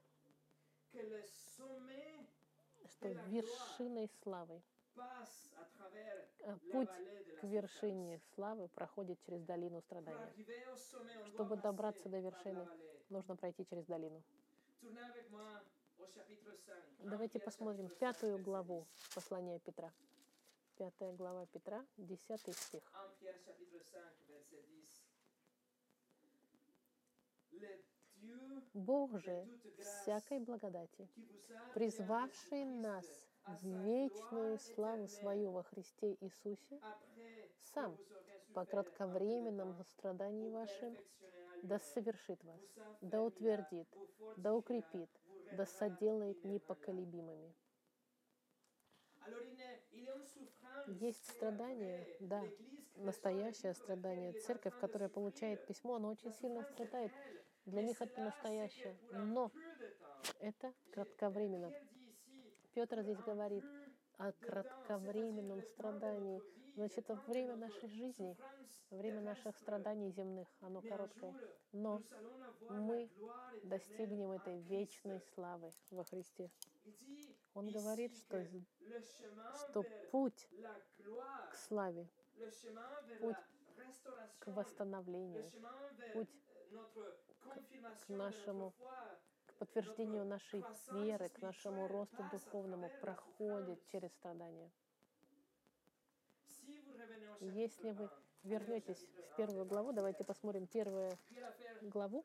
что 2.85 3.09
вершиной 3.09 4.11
славы, 4.23 4.61
la 4.97 6.57
путь 6.73 6.91
к 7.41 7.45
вершине 7.45 8.21
славы 8.35 8.69
проходит 8.69 9.19
через 9.23 9.43
долину 9.45 9.81
страдания. 9.81 10.35
Чтобы 11.33 11.57
добраться 11.57 12.09
до 12.11 12.19
вершины, 12.19 12.69
нужно 13.09 13.37
пройти 13.37 13.65
через 13.65 13.87
долину. 13.87 14.23
Tournez 14.83 15.11
avec 15.11 15.31
moi 15.31 15.63
au 15.99 16.07
chapitre 16.07 16.57
5. 16.67 17.11
Давайте 17.11 17.39
посмотрим 17.39 17.87
chapitre 17.87 17.99
5, 17.99 17.99
пятую 17.99 18.39
главу 18.39 18.87
10. 18.97 19.15
послания 19.15 19.59
Петра. 19.59 19.93
Пятая 20.77 21.13
глава 21.13 21.45
Петра, 21.47 21.85
десятый 21.99 22.55
стих. 22.55 22.83
Бог 28.75 29.19
же 29.19 29.49
всякой 29.79 30.39
благодати, 30.39 31.09
призвавший 31.75 32.65
нас 32.65 33.07
в 33.47 33.67
вечную 33.85 34.59
славу 34.59 35.09
свою 35.09 35.51
во 35.51 35.63
Христе 35.63 36.17
Иисусе, 36.21 36.81
сам 37.75 37.97
по 38.55 38.65
кратковременном 38.65 39.83
страдании 39.85 40.49
вашим, 40.51 40.97
да 41.63 41.79
совершит 41.79 42.43
вас, 42.45 42.61
да 43.01 43.23
утвердит, 43.23 43.89
да 44.37 44.55
укрепит, 44.55 45.11
да 45.53 45.67
соделает 45.67 46.45
непоколебимыми. 46.45 47.55
Есть 50.87 51.37
vraie. 51.41 52.07
да, 52.21 52.43
Настоящее 52.97 53.75
страдание. 53.75 54.33
Церковь, 54.33 54.75
которая 54.81 55.09
получает 55.09 55.65
письмо, 55.67 55.95
она 55.97 56.09
очень 56.11 56.33
сильно 56.33 56.63
страдает. 56.65 57.13
Для 57.67 57.83
них 57.83 58.01
это 58.01 58.21
настоящее. 58.21 58.97
Но 59.13 59.51
это 60.41 60.73
кратковременно. 60.93 61.73
Петр 62.75 63.03
здесь 63.03 63.19
говорит 63.19 63.65
о 64.19 64.33
кратковременном 64.33 65.63
страдании. 65.63 66.43
Значит, 66.75 67.09
время 67.27 67.57
нашей 67.57 67.89
жизни, 67.89 68.37
время 68.91 69.21
наших 69.21 69.57
страданий 69.57 70.11
земных, 70.11 70.49
оно 70.61 70.81
короткое. 70.81 71.35
Но 71.73 72.03
мы 72.69 73.11
достигнем 73.65 74.31
этой 74.31 74.61
вечной 74.61 75.21
славы 75.35 75.71
во 75.91 76.05
Христе. 76.05 76.51
Он 77.55 77.69
говорит, 77.71 78.17
что, 78.17 78.47
что 79.59 79.83
путь 80.13 80.49
к 81.51 81.57
славе, 81.57 82.09
путь 83.21 83.37
к 84.39 84.47
восстановлению, 84.47 85.51
путь 86.15 86.31
euh, 87.57 87.61
de 88.09 88.15
нашему 88.17 88.73
к 89.47 89.55
подтверждению 89.55 90.25
нашей 90.25 90.65
веры, 90.93 91.29
к 91.29 91.41
нашему 91.43 91.89
росту 91.89 92.25
духовному 92.31 92.91
проходит 93.01 93.85
через 93.87 94.11
страдания. 94.13 94.71
Если 97.41 97.91
вы 97.91 98.05
1, 98.05 98.11
вернетесь 98.45 98.99
в 98.99 99.19
1, 99.19 99.37
первую 99.37 99.65
главу, 99.65 99.93
давайте 99.93 100.25
1, 100.25 100.27
посмотрим 100.27 100.67
первую 100.67 101.19
главу. 101.83 102.25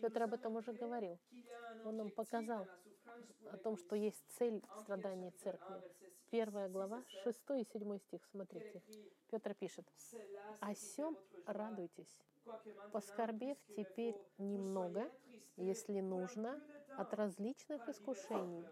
Петр 0.00 0.22
об 0.22 0.34
этом 0.34 0.56
уже 0.56 0.72
говорил. 0.72 1.18
Он 1.84 1.96
нам 1.96 2.10
показал 2.10 2.66
о 3.50 3.56
том, 3.56 3.76
что 3.76 3.96
есть 3.96 4.24
цель 4.38 4.54
1 4.54 4.60
Pierre 4.60 4.82
страданий 4.82 5.28
chapitre 5.28 5.36
1, 5.36 5.38
церкви. 5.38 5.74
verset 5.74 5.98
6, 6.00 6.30
Первая 6.30 6.66
6 6.66 6.72
глава, 6.72 6.98
et 6.98 7.22
7, 7.24 7.32
6 7.32 7.50
и 7.60 7.78
7 7.78 7.98
стих, 7.98 8.24
смотрите. 8.30 8.82
Петр 9.30 9.54
пишет, 9.54 9.86
«Cela 9.96 10.56
«О 10.60 10.74
сем 10.74 11.16
радуйтесь, 11.46 12.20
поскорбев 12.90 13.58
теперь 13.76 14.16
немного, 14.38 15.10
если 15.56 16.00
нужно, 16.00 16.60
от 16.96 17.12
различных 17.14 17.88
искушений, 17.88 18.70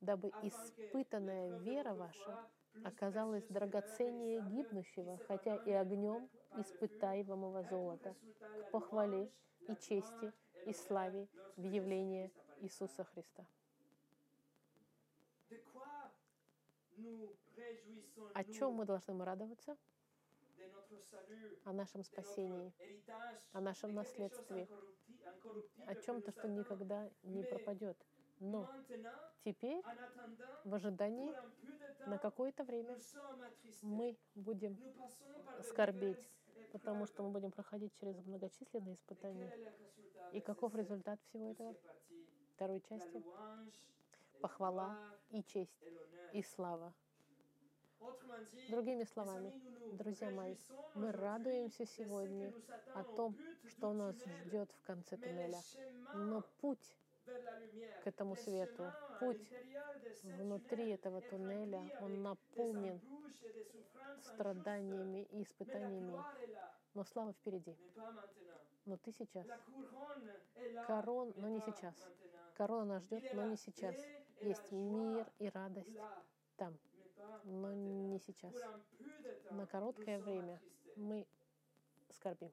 дабы 0.00 0.32
испытанная 0.40 1.58
вера 1.58 1.94
ваша 1.94 2.38
оказалась 2.82 3.44
драгоценнее 3.48 4.40
гибнущего, 4.40 5.18
хотя 5.26 5.56
и 5.56 5.70
огнем 5.70 6.30
испытаемого 6.54 7.62
золота, 7.64 8.16
к 8.58 8.70
похвале 8.70 9.30
и 9.66 9.76
чести 9.76 10.32
и 10.64 10.72
славе 10.72 11.28
в 11.56 11.62
явление. 11.62 12.30
Иисуса 12.60 13.04
Христа. 13.04 13.46
О 18.32 18.44
чем 18.44 18.74
мы 18.74 18.84
должны 18.84 19.24
радоваться? 19.24 19.76
О 21.64 21.72
нашем 21.72 22.04
спасении, 22.04 22.72
о 23.52 23.60
нашем 23.60 23.94
наследстве, 23.94 24.68
о 25.86 25.94
чем-то, 25.94 26.30
что 26.30 26.48
никогда 26.48 27.10
не 27.22 27.42
пропадет. 27.42 27.96
Но 28.38 28.70
теперь, 29.44 29.82
в 30.64 30.74
ожидании, 30.74 31.32
на 32.06 32.18
какое-то 32.18 32.64
время 32.64 32.98
мы 33.82 34.16
будем 34.34 34.78
скорбеть, 35.62 36.30
потому 36.72 37.06
что 37.06 37.22
мы 37.22 37.30
будем 37.30 37.50
проходить 37.50 37.94
через 37.98 38.16
многочисленные 38.26 38.94
испытания. 38.94 39.52
И 40.32 40.40
каков 40.40 40.74
результат 40.74 41.20
всего 41.22 41.50
этого? 41.50 41.74
Второй 42.54 42.80
части 42.80 43.22
похвала 44.40 44.96
и 45.30 45.42
честь 45.42 45.82
и 46.32 46.42
слава. 46.42 46.92
Другими 48.68 49.04
словами, 49.04 49.52
друзья 49.92 50.30
мои, 50.30 50.56
мы 50.94 51.12
радуемся 51.12 51.86
сегодня 51.86 52.52
о 52.94 53.04
том, 53.04 53.36
что 53.68 53.92
нас 53.92 54.16
ждет 54.44 54.70
в 54.72 54.86
конце 54.86 55.16
туннеля. 55.16 55.60
Но 56.14 56.42
путь 56.60 56.94
к 58.02 58.06
этому 58.06 58.36
свету, 58.36 58.92
путь 59.20 59.40
внутри 60.22 60.90
этого 60.90 61.20
туннеля, 61.22 61.82
он 62.00 62.22
наполнен 62.22 63.00
страданиями 64.22 65.24
и 65.32 65.42
испытаниями. 65.42 66.18
Но 66.94 67.04
слава 67.04 67.32
впереди. 67.32 67.76
Но 68.84 68.96
ты 68.96 69.12
сейчас. 69.12 69.46
Корон, 70.86 71.32
но 71.36 71.48
не 71.48 71.60
сейчас. 71.60 71.94
Корона 72.56 72.94
нас 72.94 73.02
ждет, 73.04 73.24
но 73.34 73.46
не 73.46 73.56
сейчас. 73.56 73.96
Есть 74.40 74.70
мир 74.72 75.26
и 75.38 75.48
радость 75.48 75.98
там, 76.56 76.78
но 77.44 77.72
не 77.72 78.18
сейчас. 78.18 78.54
На 79.50 79.66
короткое 79.66 80.18
время 80.20 80.60
мы 80.96 81.26
скорбим. 82.10 82.52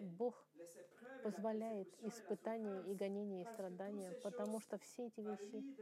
Бог 0.00 0.46
позволяет 1.22 1.88
испытания 2.02 2.82
и 2.90 2.94
гонения 2.94 3.42
и 3.42 3.52
страдания, 3.54 4.12
потому 4.22 4.60
что 4.60 4.78
все 4.78 5.06
эти 5.06 5.20
вещи, 5.20 5.76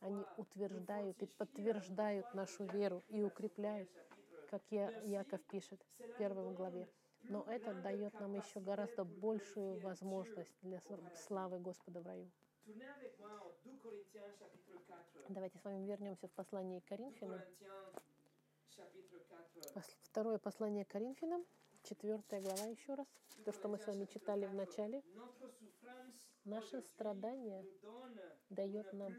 они 0.00 0.24
утверждают 0.36 1.22
и 1.22 1.26
подтверждают 1.26 2.32
нашу 2.34 2.64
веру 2.66 3.02
и 3.08 3.22
укрепляют, 3.22 3.90
как 4.50 4.62
Я-. 4.70 4.92
Яков 5.04 5.40
пишет 5.50 5.84
в 5.98 6.18
первой 6.18 6.54
главе. 6.54 6.88
Но 7.28 7.42
это 7.48 7.74
дает 7.74 8.20
нам 8.20 8.34
еще 8.34 8.60
гораздо 8.60 9.04
большую 9.04 9.80
возможность 9.80 10.54
для 10.62 10.80
славы 11.26 11.58
Господа 11.58 12.00
в 12.00 12.06
раю. 12.06 12.30
Давайте 15.28 15.58
с 15.58 15.64
вами 15.64 15.84
вернемся 15.86 16.28
в 16.28 16.32
послание 16.32 16.80
к 16.80 16.84
2 16.86 16.96
Коринфянам. 16.96 17.40
Corinthiens 17.40 18.02
chapitre 18.76 19.20
4. 19.54 19.74
Пос- 19.74 19.96
Второе 20.02 20.38
послание 20.38 20.84
к 20.84 20.88
Коринфянам, 20.88 21.44
Четвертая 21.82 22.40
глава 22.40 22.64
еще 22.66 22.94
раз. 22.94 23.06
То, 23.44 23.52
что 23.52 23.68
мы 23.68 23.78
с 23.78 23.86
вами 23.86 24.04
читали 24.06 24.46
в 24.46 24.54
начале. 24.54 25.02
Наше 26.44 26.80
страдание 26.82 27.64
дает 28.50 28.92
нам 28.92 29.14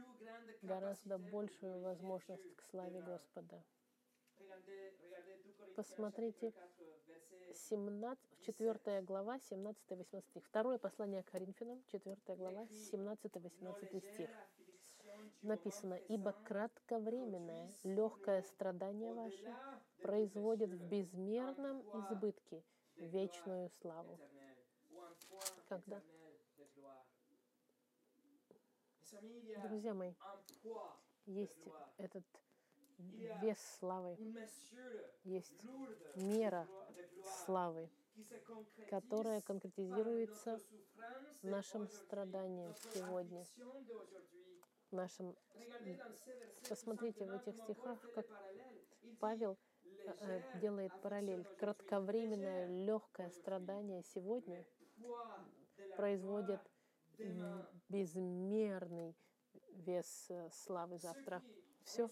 гораздо 0.61 1.17
большую 1.17 1.79
возможность 1.81 2.55
к 2.55 2.61
славе 2.63 3.01
Господа. 3.01 3.57
Господа. 3.57 3.63
Regardez, 4.39 4.93
regardez 5.01 5.43
2 5.43 5.65
Corinthiens 5.65 5.73
Посмотрите, 5.75 6.47
chapitre 6.47 6.93
4, 7.05 7.17
verset 7.17 7.53
17, 7.53 8.19
4 8.41 9.01
глава, 9.01 9.37
17-18 9.37 10.21
стих. 10.21 10.45
Второе 10.45 10.77
послание 10.77 11.23
к 11.23 11.31
Коринфянам, 11.31 11.83
4 11.91 12.17
глава, 12.35 12.63
17-18 12.91 14.01
стих. 14.13 14.29
Написано, 15.41 15.93
«Ибо 16.09 16.33
кратковременное, 16.43 17.71
легкое 17.83 18.41
страдание 18.41 19.13
ваше 19.13 19.55
производит 20.01 20.71
в 20.71 20.83
безмерном 20.87 21.81
избытке 21.93 22.63
вечную 22.95 23.69
славу». 23.81 24.19
Когда? 25.67 26.01
Друзья 29.63 29.93
мои, 29.93 30.13
есть 31.25 31.67
этот 31.97 32.25
вес 32.97 33.59
славы, 33.79 34.17
есть 35.23 35.63
мера 36.15 36.67
славы, 37.45 37.89
которая 38.89 39.41
конкретизируется 39.41 40.59
нашим 41.43 41.87
страданием 41.87 42.73
сегодня, 42.93 43.45
нашим... 44.91 45.35
Посмотрите 46.69 47.25
в 47.25 47.33
этих 47.33 47.57
стихах, 47.57 47.99
как 48.13 48.25
Павел 49.19 49.57
э, 50.05 50.59
делает 50.59 50.91
параллель. 51.01 51.45
Кратковременное 51.59 52.67
легкое 52.85 53.29
страдание 53.31 54.03
сегодня 54.03 54.65
производит 55.95 56.61
безмерный 57.89 59.15
вес 59.71 60.27
э, 60.29 60.49
славы 60.51 60.97
завтра. 60.97 61.41
Все, 61.83 62.09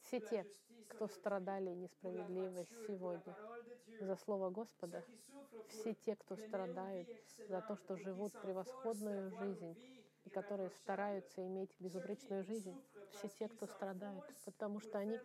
все 0.00 0.20
те, 0.20 0.46
кто 0.88 1.06
страдали 1.06 1.70
несправедливо 1.70 2.64
сегодня 2.86 3.36
за 4.00 4.16
Слово 4.16 4.50
Господа, 4.50 5.04
все 5.68 5.94
те, 5.94 6.16
кто 6.16 6.36
страдают 6.36 7.08
за 7.48 7.60
то, 7.62 7.76
что 7.76 7.96
живут 7.96 8.32
превосходную 8.40 9.30
жизнь 9.30 9.76
и 10.24 10.30
которые 10.30 10.70
стараются 10.70 11.46
иметь 11.46 11.74
безупречную 11.78 12.44
жизнь, 12.44 12.76
все 13.10 13.28
те, 13.28 13.48
кто 13.48 13.66
страдают, 13.66 14.24
потому 14.44 14.80
что 14.80 14.98
они 14.98 15.18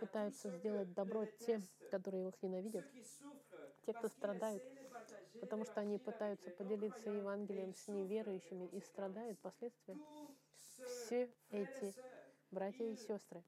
пытаются 0.00 0.48
сделать 0.50 0.92
добро 0.94 1.26
тем, 1.26 1.62
которые 1.90 2.28
их 2.28 2.42
ненавидят, 2.42 2.84
те, 3.84 3.92
кто 3.92 4.08
страдают, 4.08 4.62
потому 5.40 5.64
что 5.64 5.80
они 5.80 5.98
пытаются 5.98 6.50
поделиться 6.50 7.10
Евангелием 7.10 7.74
с 7.74 7.88
неверующими 7.88 8.66
и 8.66 8.80
страдают 8.80 9.38
последствия. 9.40 9.96
Все 10.84 11.30
эти 11.50 11.94
братья 12.50 12.84
и 12.84 12.96
сестры, 12.96 13.42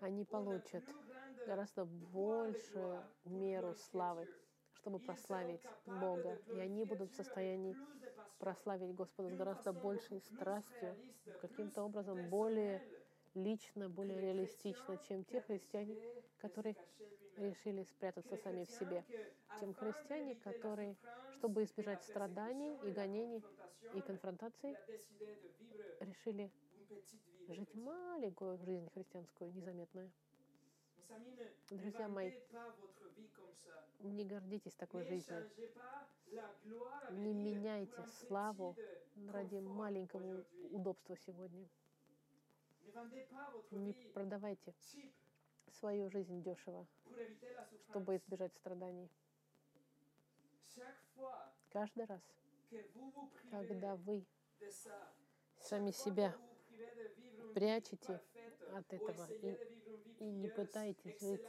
они 0.00 0.24
получат 0.24 0.84
гораздо 1.46 1.84
большую 1.84 3.02
меру 3.24 3.74
славы, 3.74 4.28
чтобы 4.74 4.98
прославить 4.98 5.62
Бога. 5.86 6.38
И 6.52 6.60
они 6.60 6.84
будут 6.84 7.10
в 7.10 7.16
состоянии 7.16 7.76
прославить 8.38 8.94
Господа 8.94 9.30
с 9.30 9.34
гораздо 9.34 9.72
большей 9.72 10.20
страстью, 10.20 10.94
каким-то 11.40 11.82
образом 11.82 12.28
более 12.28 12.82
лично, 13.34 13.88
более 13.88 14.20
реалистично, 14.20 14.98
чем 15.08 15.24
те 15.24 15.40
христиане, 15.42 15.96
которые 16.40 16.76
решили 17.36 17.84
спрятаться 17.84 18.36
сами 18.36 18.64
в 18.64 18.70
себе, 18.70 19.04
чем 19.60 19.74
христиане, 19.74 20.34
которые, 20.36 20.96
чтобы 21.32 21.64
избежать 21.64 22.02
страданий 22.04 22.76
и 22.84 22.90
гонений 22.90 23.42
и 23.94 24.00
конфронтаций, 24.00 24.76
решили 26.00 26.50
жить 27.48 27.74
маленькую 27.74 28.58
жизнь 28.58 28.88
христианскую, 28.94 29.52
незаметную. 29.54 30.10
Друзья 31.70 32.08
мои, 32.08 32.32
не 34.00 34.24
гордитесь 34.24 34.74
такой 34.74 35.04
жизнью. 35.04 35.50
Не 37.10 37.32
меняйте 37.32 38.04
славу 38.20 38.76
ради 39.32 39.56
маленького 39.56 40.44
удобства 40.70 41.16
сегодня. 41.16 41.68
Не 43.70 43.92
продавайте 44.12 44.74
свою 45.78 46.10
жизнь 46.10 46.42
дешево, 46.42 46.86
чтобы 47.90 48.16
избежать 48.16 48.54
страданий. 48.54 49.10
Каждый 51.70 52.04
раз, 52.06 52.22
когда 53.50 53.96
вы 53.96 54.24
сами 55.60 55.90
себя 55.90 56.34
прячете 57.54 58.20
от 58.74 58.92
этого 58.92 59.26
и, 59.42 59.56
и 60.20 60.24
не 60.24 60.48
пытаетесь 60.48 61.20
жить, 61.20 61.42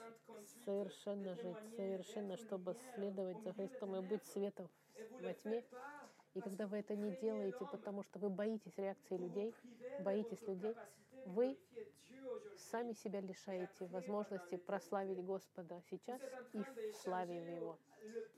совершенно 0.65 1.35
жить, 1.35 1.57
совершенно, 1.75 2.37
чтобы 2.37 2.75
следовать 2.93 3.41
за 3.43 3.53
Христом 3.53 3.95
и 3.95 4.01
быть 4.01 4.25
светом 4.25 4.69
во 5.21 5.33
тьме. 5.33 5.63
И 6.35 6.41
когда 6.41 6.67
вы 6.67 6.77
это 6.77 6.95
не 6.95 7.11
делаете, 7.17 7.65
потому 7.71 8.03
что 8.03 8.19
вы 8.19 8.29
боитесь 8.29 8.77
реакции 8.77 9.17
людей, 9.17 9.53
боитесь 9.99 10.41
людей, 10.47 10.75
вы 11.25 11.57
сами 12.71 12.93
себя 12.93 13.21
лишаете 13.21 13.85
возможности 13.87 14.57
прославить 14.57 15.23
Господа 15.23 15.81
сейчас 15.89 16.21
и 16.53 16.59
в 16.59 16.95
славе 17.01 17.55
Его. 17.55 17.77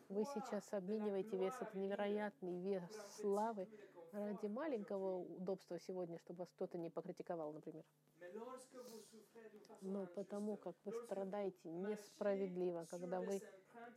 Вы 0.09 0.25
сейчас 0.33 0.71
обмениваете 0.71 1.37
вес, 1.37 1.53
это 1.59 1.77
невероятный 1.77 2.59
вес 2.61 2.83
славы 3.19 3.67
ради 4.13 4.45
маленького 4.47 5.19
удобства 5.19 5.79
сегодня, 5.79 6.17
чтобы 6.19 6.39
вас 6.39 6.49
кто-то 6.55 6.77
не 6.77 6.89
покритиковал, 6.89 7.53
например. 7.53 7.83
Но 9.81 10.05
потому 10.15 10.57
как 10.57 10.75
вы 10.85 10.91
страдаете 11.03 11.69
несправедливо, 11.69 12.85
когда 12.89 13.19
вы 13.19 13.41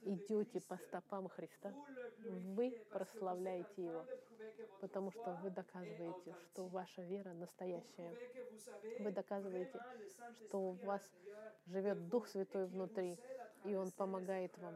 идете 0.04 0.60
по 0.60 0.76
стопам 0.76 1.28
Христа, 1.28 1.72
вы 2.54 2.78
прославляете 2.90 3.84
Его, 3.84 4.04
потому 4.80 5.10
что 5.10 5.32
вы 5.42 5.50
доказываете, 5.50 6.34
что 6.44 6.66
ваша 6.66 7.02
вера 7.02 7.32
настоящая. 7.32 8.16
Вы 9.00 9.10
доказываете, 9.10 9.80
что 10.46 10.60
у 10.60 10.72
вас 10.72 11.02
живет 11.66 12.08
Дух 12.08 12.28
Святой 12.28 12.66
внутри, 12.66 13.18
и 13.64 13.74
Он 13.74 13.90
помогает 13.92 14.56
вам 14.58 14.74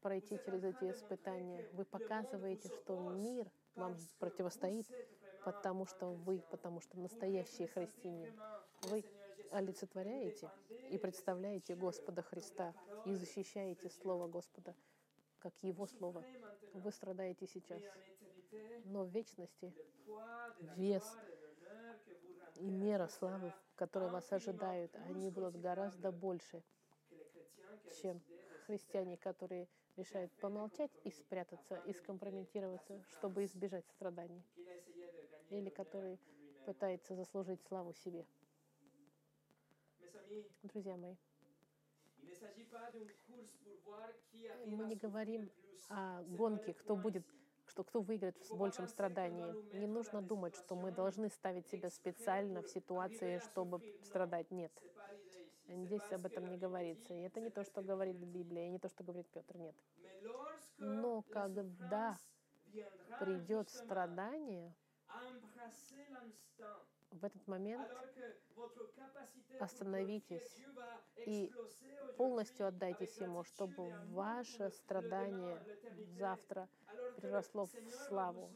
пройти 0.00 0.38
через 0.44 0.62
эти 0.64 0.90
испытания. 0.90 1.64
Вы 1.72 1.84
показываете, 1.84 2.68
что 2.68 2.98
мир 2.98 3.50
вам 3.76 3.96
противостоит, 4.18 4.86
потому 5.44 5.86
что 5.86 6.12
вы, 6.12 6.42
потому 6.50 6.80
что 6.80 6.98
настоящие 6.98 7.68
христиане. 7.68 8.32
Вы 8.82 9.04
олицетворяете 9.50 10.50
и 10.90 10.98
представляете 10.98 11.74
Господа 11.74 12.22
Христа 12.22 12.74
и 13.04 13.14
защищаете 13.14 13.88
Слово 13.88 14.26
Господа, 14.26 14.74
как 15.38 15.52
Его 15.62 15.86
Слово. 15.86 16.24
Вы 16.72 16.90
страдаете 16.90 17.46
сейчас, 17.46 17.82
но 18.84 19.04
в 19.04 19.10
вечности 19.10 19.72
вес 20.76 21.04
и 22.56 22.70
мера 22.70 23.06
славы, 23.08 23.52
которые 23.76 24.10
вас 24.10 24.32
ожидают, 24.32 24.94
они 25.06 25.30
будут 25.30 25.60
гораздо 25.60 26.12
больше, 26.12 26.62
чем 28.00 28.20
христиане, 28.66 29.16
которые 29.16 29.68
решают 29.96 30.32
помолчать 30.40 30.92
и 31.04 31.10
спрятаться, 31.10 31.76
и 31.76 31.92
скомпрометироваться, 31.92 33.02
чтобы 33.08 33.44
избежать 33.44 33.86
страданий, 33.88 34.44
или 35.48 35.70
которые 35.70 36.18
пытаются 36.64 37.14
заслужить 37.14 37.62
славу 37.62 37.94
себе. 37.94 38.26
Друзья 40.62 40.96
мои, 40.96 41.14
мы 44.64 44.84
не 44.84 44.96
говорим 44.96 45.50
о 45.88 46.22
гонке, 46.22 46.74
кто 46.74 46.96
будет, 46.96 47.24
что 47.66 47.84
кто 47.84 48.00
выиграет 48.00 48.36
с 48.42 48.52
большим 48.52 48.86
страданием. 48.88 49.56
Не 49.72 49.86
нужно 49.86 50.22
думать, 50.22 50.54
что 50.56 50.74
мы 50.76 50.90
должны 50.90 51.28
ставить 51.30 51.68
себя 51.68 51.90
специально 51.90 52.62
в 52.62 52.68
ситуации, 52.68 53.38
чтобы 53.38 53.82
страдать. 54.02 54.50
Нет. 54.50 54.72
Здесь 55.66 56.12
об 56.12 56.26
этом 56.26 56.50
не 56.50 56.58
говорится. 56.58 57.14
И 57.14 57.20
это 57.20 57.40
не 57.40 57.50
то, 57.50 57.64
что 57.64 57.82
говорит 57.82 58.16
Библия, 58.16 58.66
и 58.66 58.70
не 58.70 58.78
то, 58.78 58.88
что 58.88 59.02
говорит 59.02 59.26
Петр. 59.28 59.56
Нет. 59.56 59.74
Но 60.78 61.22
когда 61.22 62.18
придет 63.20 63.70
страдание, 63.70 64.74
в 67.20 67.24
этот 67.24 67.46
момент 67.46 67.88
остановитесь 69.60 70.62
и 71.26 71.52
полностью 72.16 72.66
отдайтесь 72.66 73.16
Ему, 73.18 73.44
чтобы 73.44 73.92
ваше 74.10 74.70
страдание 74.70 75.62
завтра 76.18 76.68
переросло 77.16 77.66
в 77.66 77.90
славу. 78.06 78.50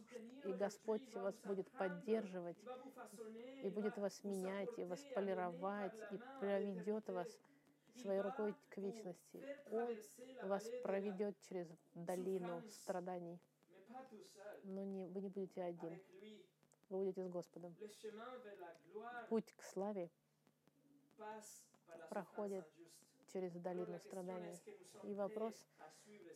И 0.44 0.52
Господь 0.52 1.02
вас 1.14 1.36
будет 1.44 1.70
поддерживать, 1.72 2.58
и 3.62 3.68
будет 3.68 3.96
вас 3.98 4.22
менять, 4.24 4.78
и 4.78 4.84
вас 4.84 5.00
полировать, 5.14 5.92
и 6.12 6.18
проведет 6.40 7.08
вас 7.08 7.28
своей 7.96 8.20
рукой 8.20 8.54
к 8.68 8.78
вечности. 8.78 9.42
Он 9.70 9.88
вас 10.48 10.64
проведет 10.82 11.38
через 11.40 11.66
долину 11.94 12.62
страданий, 12.70 13.40
но 14.64 14.84
не, 14.84 15.06
вы 15.08 15.20
не 15.20 15.28
будете 15.28 15.62
один. 15.62 15.98
Вы 16.88 16.98
будете 16.98 17.24
с 17.24 17.28
Господом. 17.28 17.74
Путь 19.28 19.52
к 19.56 19.62
славе 19.62 20.10
проходит 22.08 22.64
через 23.32 23.52
долину 23.52 23.96
sommes 24.10 24.58
И 25.02 25.14
вопрос, 25.14 25.54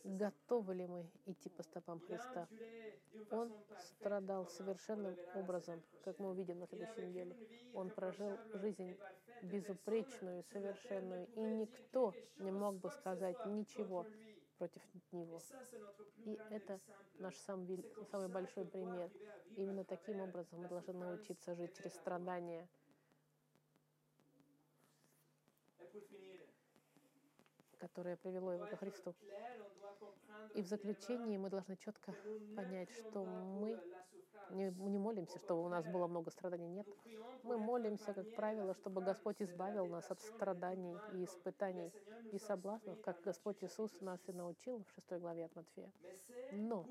готовы 0.03 0.75
ли 0.75 0.87
мы 0.87 1.09
идти 1.25 1.49
по 1.49 1.63
стопам 1.63 1.99
Христа? 2.01 2.47
Он 3.31 3.51
страдал 3.79 4.47
совершенным 4.47 5.17
образом, 5.35 5.81
как 6.03 6.19
мы 6.19 6.29
увидим 6.29 6.59
на 6.59 6.67
следующей 6.67 7.07
неделе. 7.07 7.35
Он 7.73 7.89
прожил 7.89 8.37
жизнь 8.53 8.95
безупречную, 9.41 10.43
совершенную, 10.43 11.27
и 11.35 11.41
никто 11.41 12.13
не 12.37 12.51
мог 12.51 12.75
бы 12.75 12.89
сказать 12.91 13.45
ничего. 13.45 14.05
Против 14.57 14.81
него. 15.11 15.39
И 16.25 16.39
это 16.49 16.79
наш 17.19 17.35
comme 17.47 18.05
самый 18.05 18.27
большой 18.27 18.65
пример. 18.65 19.11
Именно 19.55 19.83
таким 19.83 20.21
образом 20.21 20.61
мы 20.61 20.67
должны 20.67 20.93
научиться 20.93 21.55
жить 21.55 21.75
через 21.77 21.93
страдания. 21.93 22.67
Которое 27.77 28.15
привело 28.15 28.53
его 28.53 28.65
ко 28.65 28.77
Христу. 28.77 29.13
И 30.55 30.61
в 30.61 30.67
заключении 30.67 31.37
мы 31.37 31.49
должны 31.49 31.75
четко 31.75 32.13
понять, 32.55 32.89
что 32.91 33.23
pas 33.23 34.22
pour 34.49 34.55
мы 34.55 34.63
не, 34.63 34.89
не 34.89 34.99
молимся, 34.99 35.39
чтобы 35.39 35.63
у 35.63 35.69
нас 35.69 35.85
было 35.85 36.07
много 36.07 36.31
страданий. 36.31 36.69
Нет. 36.69 36.87
Мы 37.43 37.57
молимся, 37.57 38.13
как 38.13 38.35
правило, 38.35 38.73
чтобы 38.73 39.01
Господь 39.01 39.41
избавил 39.41 39.87
нас 39.87 40.09
от 40.11 40.21
страданий 40.21 40.95
и 41.13 41.25
испытаний 41.25 41.91
и 42.31 42.39
соблазнов, 42.39 43.01
как 43.01 43.21
Господь 43.21 43.63
Иисус 43.63 43.91
нас 44.01 44.19
и 44.21 44.31
6. 44.31 44.37
научил 44.37 44.83
в 44.83 44.89
6 44.91 45.19
главе 45.19 45.45
от 45.45 45.55
Матфея. 45.55 45.91
Но 46.51 46.85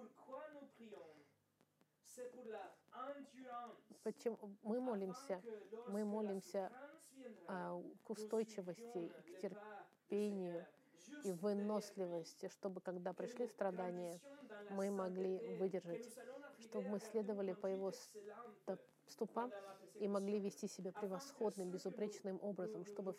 почему 4.02 4.38
мы 4.62 4.80
молимся 4.80 5.40
мы 5.88 6.04
молимся 6.04 6.70
а, 7.48 7.80
к 8.04 8.10
устойчивости, 8.10 9.08
к 9.08 9.40
терпению 9.40 10.66
и 11.24 11.32
выносливости, 11.32 12.48
чтобы 12.48 12.80
когда 12.80 13.12
пришли 13.12 13.46
страдания, 13.46 14.20
мы 14.70 14.90
могли 14.90 15.56
выдержать, 15.56 16.06
чтобы 16.72 16.88
мы 16.88 17.00
следовали 17.00 17.52
по 17.52 17.66
Его 17.66 17.92
ступам 19.06 19.52
и 20.00 20.08
могли 20.08 20.38
вести 20.40 20.68
себя 20.68 20.90
превосходным, 20.90 21.70
безупречным 21.70 22.38
образом, 22.42 22.86
чтобы 22.86 23.14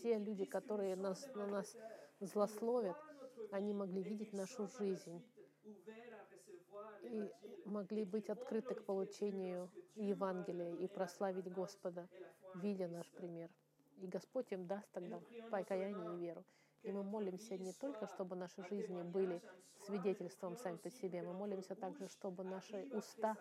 те 0.00 0.18
люди, 0.18 0.44
которые 0.44 0.94
нас, 0.94 1.28
на 1.34 1.46
нас 1.48 1.76
злословят, 2.20 2.96
они 3.50 3.72
могли 3.72 4.04
видеть 4.04 4.32
нашу 4.32 4.68
жизнь 4.78 5.20
и 7.02 7.28
могли 7.64 8.04
быть 8.04 8.28
открыты 8.30 8.76
к 8.76 8.84
получению 8.84 9.68
Евангелия 9.96 10.76
и 10.76 10.86
прославить 10.86 11.52
Господа, 11.52 12.08
видя 12.54 12.86
наш 12.86 13.10
пример. 13.10 13.50
И 13.96 14.06
Господь 14.06 14.52
им 14.52 14.68
даст 14.68 14.88
тогда 14.92 15.20
покаяние 15.50 16.14
и 16.14 16.20
веру. 16.20 16.44
И 16.86 16.92
мы 16.92 17.02
молимся 17.02 17.58
не 17.58 17.72
только, 17.72 18.06
чтобы 18.06 18.36
наши 18.36 18.62
жизни 18.68 19.02
были 19.02 19.42
свидетельством 19.86 20.56
сами 20.56 20.76
по 20.76 20.88
себе, 20.88 21.20
мы 21.20 21.32
молимся 21.32 21.74
также, 21.74 22.06
чтобы 22.06 22.44
наши 22.44 22.86
уста 22.92 23.36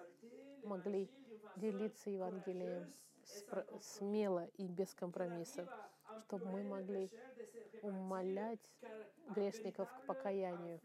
могли 0.63 1.07
делиться 1.55 2.09
Евангелием 2.09 2.91
смело 3.81 4.47
и 4.57 4.67
без 4.67 4.95
компромиссов, 4.95 5.69
чтобы 6.23 6.45
мы 6.47 6.63
могли 6.63 7.11
умолять 7.83 8.71
грешников 9.29 9.89
к 9.93 10.05
покаянию, 10.07 10.81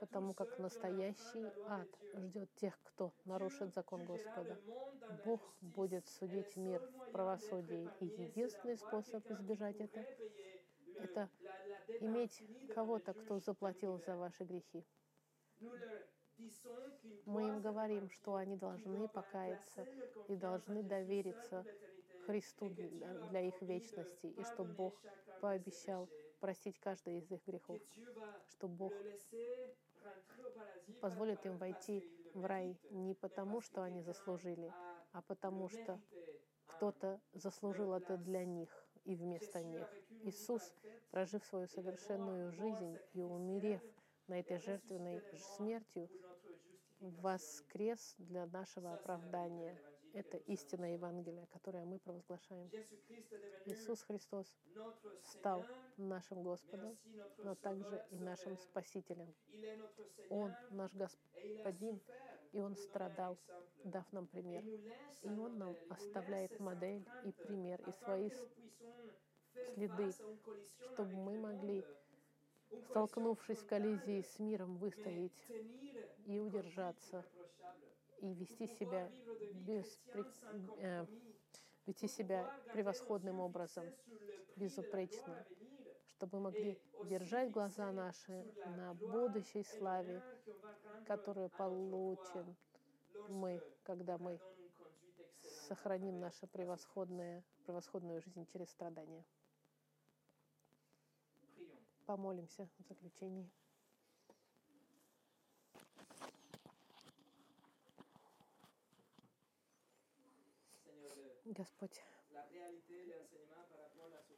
потому 0.00 0.32
как 0.32 0.58
настоящий 0.58 1.46
ад 1.68 1.88
ждет 2.14 2.48
тех, 2.54 2.78
кто 2.84 3.12
нарушит 3.26 3.74
закон 3.74 4.06
Господа. 4.06 4.56
Бог 5.26 5.40
будет 5.60 6.08
судить 6.08 6.56
мир 6.56 6.80
в 7.06 7.10
правосудии, 7.12 7.90
и 8.00 8.06
единственный 8.06 8.78
способ 8.78 9.30
избежать 9.30 9.78
это— 9.78 10.06
это 10.98 11.28
иметь 12.00 12.42
кого-то, 12.74 13.14
кто 13.14 13.38
заплатил 13.38 13.98
за 13.98 14.16
ваши 14.16 14.44
грехи. 14.44 14.84
Мы 17.24 17.48
им 17.48 17.60
говорим, 17.60 18.10
что 18.10 18.34
они 18.34 18.56
должны 18.56 19.08
покаяться 19.08 19.86
и 20.28 20.36
должны 20.36 20.82
довериться 20.82 21.64
Христу 22.26 22.68
для, 22.70 23.40
их 23.40 23.60
вечности, 23.62 24.26
и 24.26 24.42
что 24.44 24.64
Бог 24.64 25.00
пообещал 25.40 26.08
простить 26.40 26.78
каждый 26.78 27.18
из 27.18 27.30
их 27.30 27.46
грехов, 27.46 27.80
что 28.48 28.68
Бог 28.68 28.92
позволит 31.00 31.44
им 31.46 31.56
войти 31.56 32.04
в 32.34 32.44
рай 32.44 32.78
не 32.90 33.14
потому, 33.14 33.60
что 33.60 33.82
они 33.82 34.02
заслужили, 34.02 34.72
а 35.12 35.22
потому 35.22 35.68
что 35.68 36.00
кто-то 36.66 37.20
заслужил 37.32 37.94
это 37.94 38.16
для 38.16 38.44
них 38.44 38.68
и 39.04 39.14
вместо 39.14 39.62
них. 39.62 39.88
Иисус, 40.24 40.74
прожив 41.10 41.44
свою 41.44 41.66
совершенную 41.68 42.52
жизнь 42.52 42.98
и 43.12 43.22
умерев 43.22 43.82
на 44.28 44.40
этой 44.40 44.58
жертвенной 44.58 45.22
смертью, 45.56 46.08
воскрес 47.00 48.14
для 48.18 48.46
нашего 48.46 48.94
оправдания. 48.94 49.78
Это 50.12 50.38
истина 50.38 50.94
Евангелия, 50.94 51.46
которое 51.46 51.84
мы 51.84 51.98
провозглашаем. 51.98 52.70
Иисус 53.66 54.02
Христос 54.02 54.46
стал 55.22 55.62
нашим 55.98 56.42
Господом, 56.42 56.96
но 57.38 57.54
также 57.54 58.02
и 58.10 58.18
нашим 58.18 58.56
Спасителем. 58.56 59.34
Он 60.30 60.54
наш 60.70 60.94
Господин, 60.94 62.00
и 62.52 62.60
Он 62.60 62.76
страдал, 62.76 63.36
дав 63.84 64.10
нам 64.12 64.26
пример. 64.26 64.64
И 65.22 65.28
Он 65.28 65.58
нам 65.58 65.76
оставляет 65.90 66.58
модель 66.60 67.04
и 67.24 67.32
пример, 67.32 67.80
и 67.86 67.92
свои 67.92 68.30
следы, 69.74 70.12
чтобы 70.80 71.14
мы 71.16 71.38
могли, 71.38 71.84
столкнувшись 72.90 73.58
в 73.58 73.66
коллизии 73.66 74.22
с 74.22 74.38
миром, 74.38 74.76
выстоять 74.76 75.46
и 76.26 76.38
удержаться, 76.38 77.24
и 78.20 78.32
вести 78.34 78.66
себя 78.66 79.10
без, 79.52 79.98
э, 80.78 81.06
вести 81.86 82.08
себя 82.08 82.50
превосходным 82.72 83.40
образом, 83.40 83.84
безупречно, 84.56 85.44
чтобы 86.08 86.38
мы 86.38 86.50
могли 86.50 86.78
держать 87.04 87.50
глаза 87.50 87.92
наши 87.92 88.44
на 88.76 88.94
будущей 88.94 89.62
славе, 89.62 90.22
которую 91.06 91.50
получим 91.50 92.56
мы, 93.28 93.60
когда 93.84 94.18
мы 94.18 94.40
сохраним 95.68 96.20
нашу 96.20 96.46
превосходную 96.46 98.20
жизнь 98.22 98.46
через 98.52 98.70
страдания. 98.70 99.24
Помолимся 102.06 102.68
в 102.78 102.82
заключении. 102.88 103.50
Господь, 111.44 112.00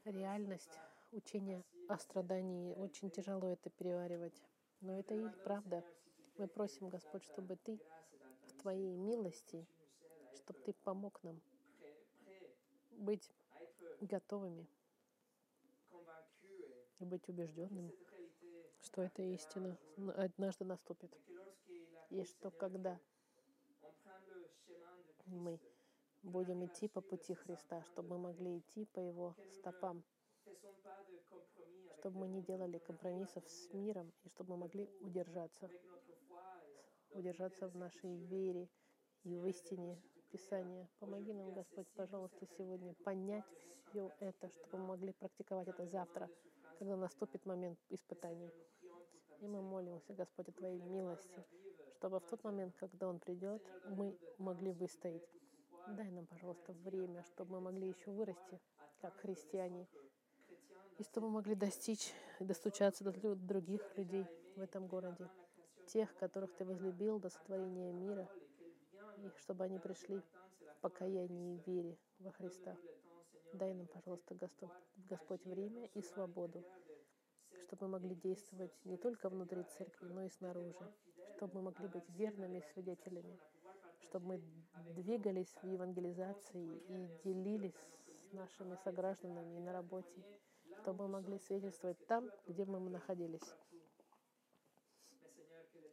реальность 0.07 0.81
учения 1.13 1.63
о 1.89 1.99
страдании 1.99 2.75
очень 2.75 3.11
тяжело 3.11 3.49
это 3.49 3.69
переваривать. 3.69 4.43
Но 4.81 4.99
это 4.99 5.15
и 5.15 5.29
правда. 5.45 5.85
Мы 6.39 6.49
просим, 6.49 6.89
Господь, 6.89 7.25
чтобы 7.25 7.57
Ты 7.57 7.79
в 8.47 8.63
Твоей 8.63 8.97
милости, 8.97 9.67
чтобы 10.33 10.59
Ты 10.61 10.73
помог 10.85 11.23
нам 11.23 11.39
быть 12.93 13.31
готовыми 14.01 14.67
и 16.99 17.05
быть 17.05 17.29
убежденными, 17.29 17.95
что 18.81 19.03
эта 19.03 19.23
истина 19.23 19.77
однажды 20.17 20.65
наступит. 20.65 21.11
И 22.11 22.25
что 22.25 22.51
когда 22.51 22.99
мы 25.27 25.61
будем 26.23 26.65
идти 26.65 26.89
по 26.89 27.01
пути 27.01 27.35
Христа, 27.35 27.83
чтобы 27.85 28.17
мы 28.17 28.19
могли 28.19 28.59
идти 28.59 28.87
по 28.87 29.01
Его 29.01 29.37
стопам, 29.53 30.03
чтобы 31.99 32.21
мы 32.21 32.29
не 32.29 32.43
делали 32.43 32.79
компромиссов 32.79 33.49
с 33.49 33.73
миром, 33.73 34.13
и 34.25 34.29
чтобы 34.29 34.53
мы 34.53 34.57
могли 34.59 34.89
удержаться, 35.01 35.71
удержаться 37.11 37.69
в 37.69 37.77
нашей 37.77 38.17
вере 38.27 38.69
и 39.25 39.37
в 39.37 39.47
истине 39.47 40.01
Писания. 40.31 40.89
Помоги 40.99 41.33
нам, 41.33 41.53
Господь, 41.53 41.89
пожалуйста, 41.95 42.47
сегодня 42.57 42.95
понять 43.05 43.45
все 43.89 44.13
это, 44.21 44.49
чтобы 44.51 44.79
мы 44.79 44.87
могли 44.89 45.13
практиковать 45.13 45.69
это 45.69 45.87
завтра, 45.87 46.29
когда 46.79 46.97
наступит 46.97 47.45
момент 47.45 47.79
испытаний. 47.91 48.51
И 49.41 49.47
мы 49.47 49.61
молимся, 49.63 50.15
Господь, 50.15 50.49
о 50.49 50.53
Твоей 50.53 50.81
милости, 50.81 51.45
чтобы 51.97 52.21
в 52.21 52.27
тот 52.27 52.43
момент, 52.45 52.75
когда 52.77 53.09
Он 53.09 53.19
придет, 53.19 53.63
мы 53.89 54.17
могли 54.39 54.73
выстоять. 54.73 55.29
Дай 55.89 56.11
нам, 56.11 56.27
пожалуйста, 56.27 56.73
время, 56.73 57.23
чтобы 57.25 57.53
мы 57.53 57.61
могли 57.61 57.89
еще 57.89 58.11
вырасти, 58.11 58.61
как 59.01 59.15
христиане, 59.21 59.87
и 60.99 61.03
чтобы 61.03 61.29
мы 61.29 61.35
могли 61.35 61.55
достичь 61.55 62.13
достучаться 62.41 63.05
до 63.05 63.13
других 63.37 63.97
людей 63.97 64.27
в 64.57 64.61
этом 64.61 64.87
городе, 64.87 65.29
тех, 65.87 66.15
которых 66.17 66.55
Ты 66.57 66.65
возлюбил 66.65 67.19
до 67.19 67.31
сотворения 67.31 67.93
мира, 67.93 68.29
и 69.19 69.31
чтобы 69.39 69.65
они 69.65 69.79
пришли 69.79 70.21
в 70.21 70.81
покаянии 70.81 71.57
и 71.57 71.71
вере 71.71 71.99
во 72.19 72.33
Христа. 72.33 72.77
Дай 73.53 73.75
нам, 73.75 73.87
пожалуйста, 73.87 74.35
Господь, 74.35 74.71
Господь 75.09 75.45
время 75.45 75.87
и 75.95 76.03
свободу, 76.03 76.65
чтобы 77.63 77.87
мы 77.87 77.93
могли 77.93 78.15
действовать 78.15 78.73
не 78.85 78.97
только 78.97 79.29
внутри 79.29 79.63
церкви, 79.65 80.07
но 80.07 80.23
и 80.25 80.29
снаружи, 80.29 80.93
чтобы 81.37 81.55
мы 81.57 81.63
могли 81.63 81.89
быть 81.89 82.09
верными 82.11 82.61
свидетелями, 82.73 83.39
чтобы 84.01 84.27
мы 84.27 84.43
двигались 84.95 85.55
в 85.63 85.67
евангелизации 85.67 86.77
и 86.89 87.09
делились 87.25 87.75
с 88.29 88.33
нашими 88.33 88.77
согражданами 88.85 89.57
и 89.57 89.61
на 89.61 89.73
работе, 89.73 90.25
чтобы 90.83 91.05
мы 91.05 91.21
могли 91.21 91.39
свидетельствовать 91.39 92.07
там, 92.07 92.31
где 92.47 92.65
мы 92.65 92.81
находились. 92.81 93.55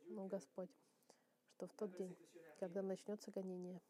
Ну, 0.07 0.27
Господь, 0.27 0.69
что 1.51 1.67
в 1.67 1.73
тот 1.73 1.95
день, 1.95 2.15
когда 2.59 2.81
начнется 2.81 3.31
гонение, 3.31 3.81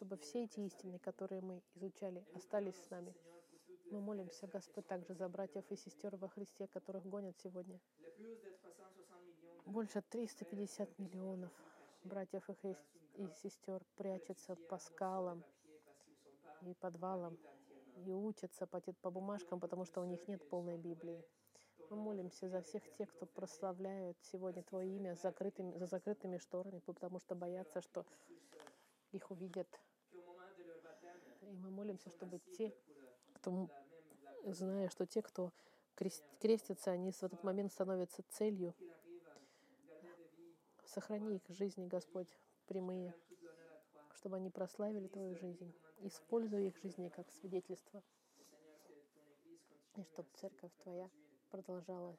чтобы 0.00 0.16
все 0.16 0.44
эти 0.44 0.60
истины, 0.60 0.98
которые 0.98 1.42
мы 1.42 1.62
изучали, 1.74 2.24
остались 2.32 2.74
с 2.76 2.88
нами. 2.88 3.14
Мы 3.90 4.00
молимся, 4.00 4.46
Господь, 4.46 4.86
также 4.86 5.12
за 5.12 5.28
братьев 5.28 5.62
и 5.68 5.76
сестер 5.76 6.16
во 6.16 6.26
Христе, 6.26 6.66
которых 6.68 7.04
гонят 7.04 7.36
сегодня. 7.42 7.78
Больше 9.66 10.00
350 10.00 10.98
миллионов 10.98 11.52
братьев 12.02 12.48
и, 12.48 13.28
сестер 13.42 13.84
прячутся 13.96 14.56
по 14.70 14.78
скалам 14.78 15.44
и 16.62 16.72
подвалам 16.72 17.36
и 18.06 18.10
учатся 18.10 18.66
по, 18.66 18.80
по 18.80 19.10
бумажкам, 19.10 19.60
потому 19.60 19.84
что 19.84 20.00
у 20.00 20.06
них 20.06 20.26
нет 20.28 20.48
полной 20.48 20.78
Библии. 20.78 21.22
Мы 21.90 21.96
молимся 21.98 22.48
за 22.48 22.62
всех 22.62 22.90
тех, 22.94 23.12
кто 23.12 23.26
прославляют 23.26 24.16
сегодня 24.22 24.62
Твое 24.62 24.96
имя 24.96 25.14
закрытыми, 25.14 25.76
за 25.76 25.84
закрытыми 25.84 26.38
шторами, 26.38 26.78
потому 26.86 27.18
что 27.18 27.34
боятся, 27.34 27.82
что 27.82 28.06
их 29.12 29.30
увидят. 29.30 29.68
Молимся, 31.80 32.10
чтобы 32.10 32.40
те, 32.58 32.74
кто, 33.32 33.70
зная, 34.44 34.90
что 34.90 35.06
те, 35.06 35.22
кто 35.22 35.50
крес- 35.96 36.22
крестятся, 36.38 36.90
они 36.90 37.10
в 37.10 37.22
этот 37.22 37.42
момент 37.42 37.72
становятся 37.72 38.22
целью. 38.28 38.74
Сохрани 40.84 41.36
их 41.36 41.42
жизни, 41.48 41.86
Господь, 41.86 42.28
прямые, 42.66 43.14
чтобы 44.12 44.36
они 44.36 44.50
прославили 44.50 45.08
Твою 45.08 45.34
жизнь. 45.36 45.74
Используй 46.00 46.66
их 46.66 46.76
жизни 46.76 47.08
как 47.08 47.30
свидетельство. 47.30 48.02
И 49.96 50.04
чтобы 50.04 50.28
церковь 50.34 50.72
Твоя 50.82 51.08
продолжала, 51.48 52.14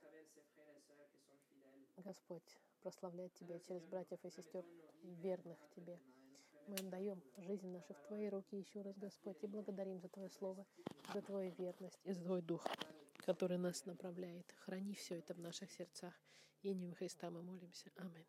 Господь, 1.97 2.57
прославлять 2.81 3.35
Тебя 3.35 3.59
через 3.59 3.85
братьев 3.85 4.25
и 4.25 4.31
сестер, 4.31 4.65
верных 5.03 5.59
Тебе. 5.75 5.99
Мы 6.67 6.75
отдаем 6.75 7.21
жизнь 7.37 7.67
нашу 7.67 7.93
в 7.93 8.01
Твои 8.07 8.29
руки 8.29 8.55
еще 8.55 8.81
раз, 8.81 8.97
Господь, 8.97 9.43
и 9.43 9.47
благодарим 9.47 9.99
за 9.99 10.09
Твое 10.09 10.29
Слово, 10.29 10.65
за 11.13 11.21
Твою 11.21 11.53
верность 11.57 11.99
и 12.03 12.13
за 12.13 12.23
Твой 12.23 12.41
Дух, 12.41 12.65
который 13.25 13.57
нас 13.57 13.85
направляет. 13.85 14.53
Храни 14.59 14.93
все 14.95 15.15
это 15.15 15.33
в 15.33 15.39
наших 15.39 15.71
сердцах. 15.71 16.13
Именем 16.61 16.93
Христа 16.93 17.29
мы 17.29 17.41
молимся. 17.41 17.91
Аминь. 17.97 18.27